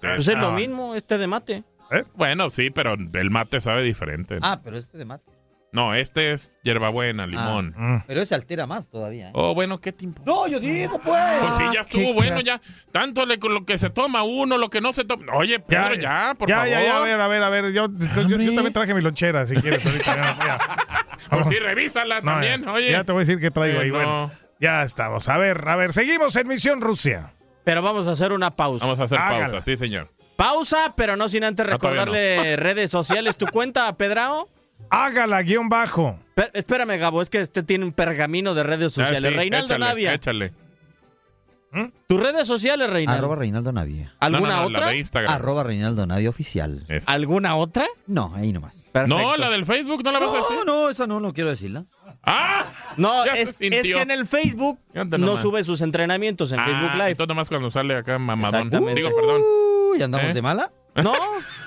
Pues 0.00 0.28
es 0.28 0.38
lo 0.38 0.52
mismo, 0.52 0.94
este 0.94 1.18
de 1.18 1.26
mate. 1.26 1.64
Bueno, 2.14 2.50
sí, 2.50 2.70
pero 2.70 2.94
el 2.94 3.30
mate 3.30 3.60
sabe 3.60 3.82
diferente. 3.82 4.38
Ah, 4.42 4.60
pero 4.62 4.76
este 4.76 4.98
de 4.98 5.04
mate. 5.04 5.37
No, 5.70 5.94
este 5.94 6.32
es 6.32 6.52
hierbabuena, 6.62 7.26
limón. 7.26 7.74
Ah, 7.76 8.02
pero 8.06 8.22
ese 8.22 8.34
altera 8.34 8.66
más 8.66 8.88
todavía. 8.88 9.28
¿eh? 9.28 9.32
Oh, 9.34 9.54
bueno, 9.54 9.76
¿qué 9.78 9.92
tiempo? 9.92 10.22
No, 10.24 10.46
yo 10.48 10.60
digo, 10.60 10.98
pues. 11.04 11.22
Pues 11.40 11.52
sí, 11.58 11.64
ya 11.74 11.80
estuvo 11.82 12.14
bueno, 12.14 12.40
ya. 12.40 12.58
Tanto 12.90 13.26
le- 13.26 13.36
lo 13.36 13.66
que 13.66 13.76
se 13.76 13.90
toma 13.90 14.22
uno, 14.22 14.56
lo 14.56 14.70
que 14.70 14.80
no 14.80 14.94
se 14.94 15.04
toma. 15.04 15.34
Oye, 15.34 15.60
Pedro, 15.60 15.94
ya, 15.94 16.34
por 16.38 16.48
ya, 16.48 16.56
favor. 16.56 16.70
ya, 16.70 16.82
ya, 16.82 16.96
a 16.96 17.00
ver, 17.00 17.20
a 17.20 17.28
ver, 17.28 17.42
a 17.42 17.50
ver. 17.50 17.72
Yo, 17.72 17.86
yo, 17.88 18.22
yo- 18.22 18.38
yo 18.38 18.54
también 18.54 18.72
traje 18.72 18.94
mi 18.94 19.02
lonchera, 19.02 19.44
si 19.44 19.56
quieres. 19.56 19.84
Ahorita, 19.84 20.16
ya, 20.16 20.36
ya. 20.38 20.58
Pues 21.30 21.48
sí, 21.48 21.56
revísala 21.56 22.20
No, 22.20 22.30
también, 22.32 22.64
ya, 22.64 22.72
oye. 22.72 22.90
Ya 22.92 23.04
te 23.04 23.12
voy 23.12 23.20
a 23.22 23.24
decir 23.26 23.38
que 23.40 23.50
traigo 23.50 23.80
Eh, 23.80 23.84
ahí. 23.84 23.88
no. 23.90 23.94
Bueno, 23.96 24.30
ya 24.60 24.84
estamos. 24.84 25.28
A 25.28 25.36
ver, 25.36 25.68
a 25.68 25.76
ver, 25.76 25.92
seguimos 25.92 26.34
en 26.36 26.48
Misión 26.48 26.80
Rusia. 26.80 27.34
Pero 27.64 27.82
vamos 27.82 28.06
a 28.08 28.12
hacer 28.12 28.32
una 28.32 28.54
pausa. 28.56 28.86
Vamos 28.86 29.00
a 29.00 29.04
hacer 29.04 29.18
Hágala. 29.18 29.46
pausa, 29.50 29.62
sí, 29.62 29.76
señor. 29.76 30.08
Pausa, 30.36 30.94
pero 30.96 31.16
no 31.16 31.28
sin 31.28 31.44
antes 31.44 31.66
No, 31.66 31.76
todavía 31.78 32.04
recordarle 32.06 32.56
redes 32.56 32.90
sociales. 32.90 33.36
¿Tu 33.36 33.46
cuenta, 33.48 33.94
Pedrao? 33.96 34.48
Hágala, 34.90 35.42
guion 35.42 35.68
bajo. 35.68 36.18
Espérame, 36.54 36.98
Gabo, 36.98 37.20
es 37.22 37.30
que 37.30 37.40
este 37.40 37.62
tiene 37.62 37.84
un 37.84 37.92
pergamino 37.92 38.54
de 38.54 38.62
redes 38.62 38.92
Ah, 38.98 39.02
sociales. 39.06 39.30
sí, 39.32 39.36
Reinaldo 39.36 39.66
échale, 39.74 39.84
Navia. 39.84 40.14
Échale. 40.14 40.52
¿Tus 42.06 42.18
redes 42.18 42.46
sociales, 42.46 42.88
Reinaldo? 42.88 43.18
Arroba 43.18 43.36
Reinaldo 43.36 43.72
Navia. 43.72 44.14
¿Alguna 44.20 44.40
No, 44.40 44.46
no, 44.56 44.60
no, 44.62 44.66
otra? 44.68 44.80
La 44.86 44.92
de 44.92 44.98
Instagram. 44.98 45.34
Arroba 45.34 45.64
Reinaldo 45.64 46.06
Navia 46.06 46.30
oficial. 46.30 46.86
¿Alguna 47.04 47.56
otra? 47.56 47.86
No, 48.06 48.32
ahí 48.34 48.54
nomás. 48.54 48.90
No, 49.06 49.36
la 49.36 49.50
del 49.50 49.66
Facebook, 49.66 50.02
¿no 50.02 50.10
la 50.12 50.18
vas 50.18 50.30
a 50.30 50.36
decir? 50.38 50.56
No, 50.56 50.64
no, 50.64 50.88
esa 50.88 51.06
no, 51.06 51.20
no 51.20 51.34
quiero 51.34 51.50
decirla. 51.50 51.84
¡Ah! 52.22 52.64
No, 52.96 53.22
es, 53.26 53.52
que 53.58 53.66
en 54.00 54.10
el 54.10 54.26
Facebook 54.26 54.78
no 55.18 55.36
sube 55.36 55.62
sus 55.62 55.82
entrenamientos 55.82 56.52
en 56.52 56.64
Facebook 56.64 56.90
Ah, 56.92 56.96
Live. 56.96 57.10
entonces 57.10 57.28
nomás 57.28 57.48
cuando 57.50 57.70
sale 57.70 57.96
acá 57.96 58.18
mamadón. 58.18 58.70
Digo, 58.70 59.10
perdón. 59.14 59.42
Uy, 59.92 60.02
¿andamos 60.02 60.30
¿Eh? 60.30 60.34
de 60.34 60.42
mala? 60.42 60.72
No, 60.94 61.12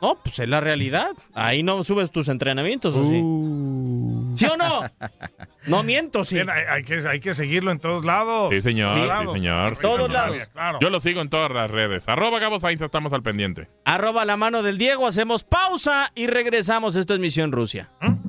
No, 0.00 0.18
pues 0.22 0.38
es 0.38 0.48
la 0.48 0.60
realidad. 0.60 1.10
Ahí 1.34 1.62
no 1.62 1.82
subes 1.82 2.10
tus 2.10 2.28
entrenamientos, 2.28 2.94
¿o 2.94 3.02
sí? 3.02 3.20
Uh. 3.20 4.32
¿Sí 4.34 4.46
o 4.46 4.56
no? 4.56 4.82
No 5.66 5.82
miento, 5.82 6.24
sí. 6.24 6.38
Hay, 6.38 6.82
que, 6.82 7.06
hay 7.06 7.20
que 7.20 7.34
seguirlo 7.34 7.72
en 7.72 7.80
todos 7.80 8.04
lados. 8.04 8.50
Sí, 8.50 8.62
señor. 8.62 8.96
Sí, 8.96 9.32
señor. 9.32 9.72
En 9.72 9.78
todos 9.78 10.10
lados. 10.10 10.36
Claro. 10.52 10.78
Yo 10.80 10.90
lo 10.90 11.00
sigo 11.00 11.20
en 11.20 11.28
todas 11.28 11.50
las 11.50 11.70
redes. 11.70 12.08
Arroba 12.08 12.38
Gabo 12.38 12.60
Sainz, 12.60 12.80
estamos 12.80 13.12
al 13.12 13.22
pendiente. 13.22 13.68
Arroba 13.84 14.24
la 14.24 14.36
mano 14.36 14.62
del 14.62 14.78
Diego, 14.78 15.06
hacemos 15.06 15.44
pausa 15.44 16.12
y 16.14 16.26
regresamos. 16.26 16.96
Esto 16.96 17.14
es 17.14 17.20
Misión 17.20 17.52
Rusia. 17.52 17.90
¿Mm? 18.00 18.28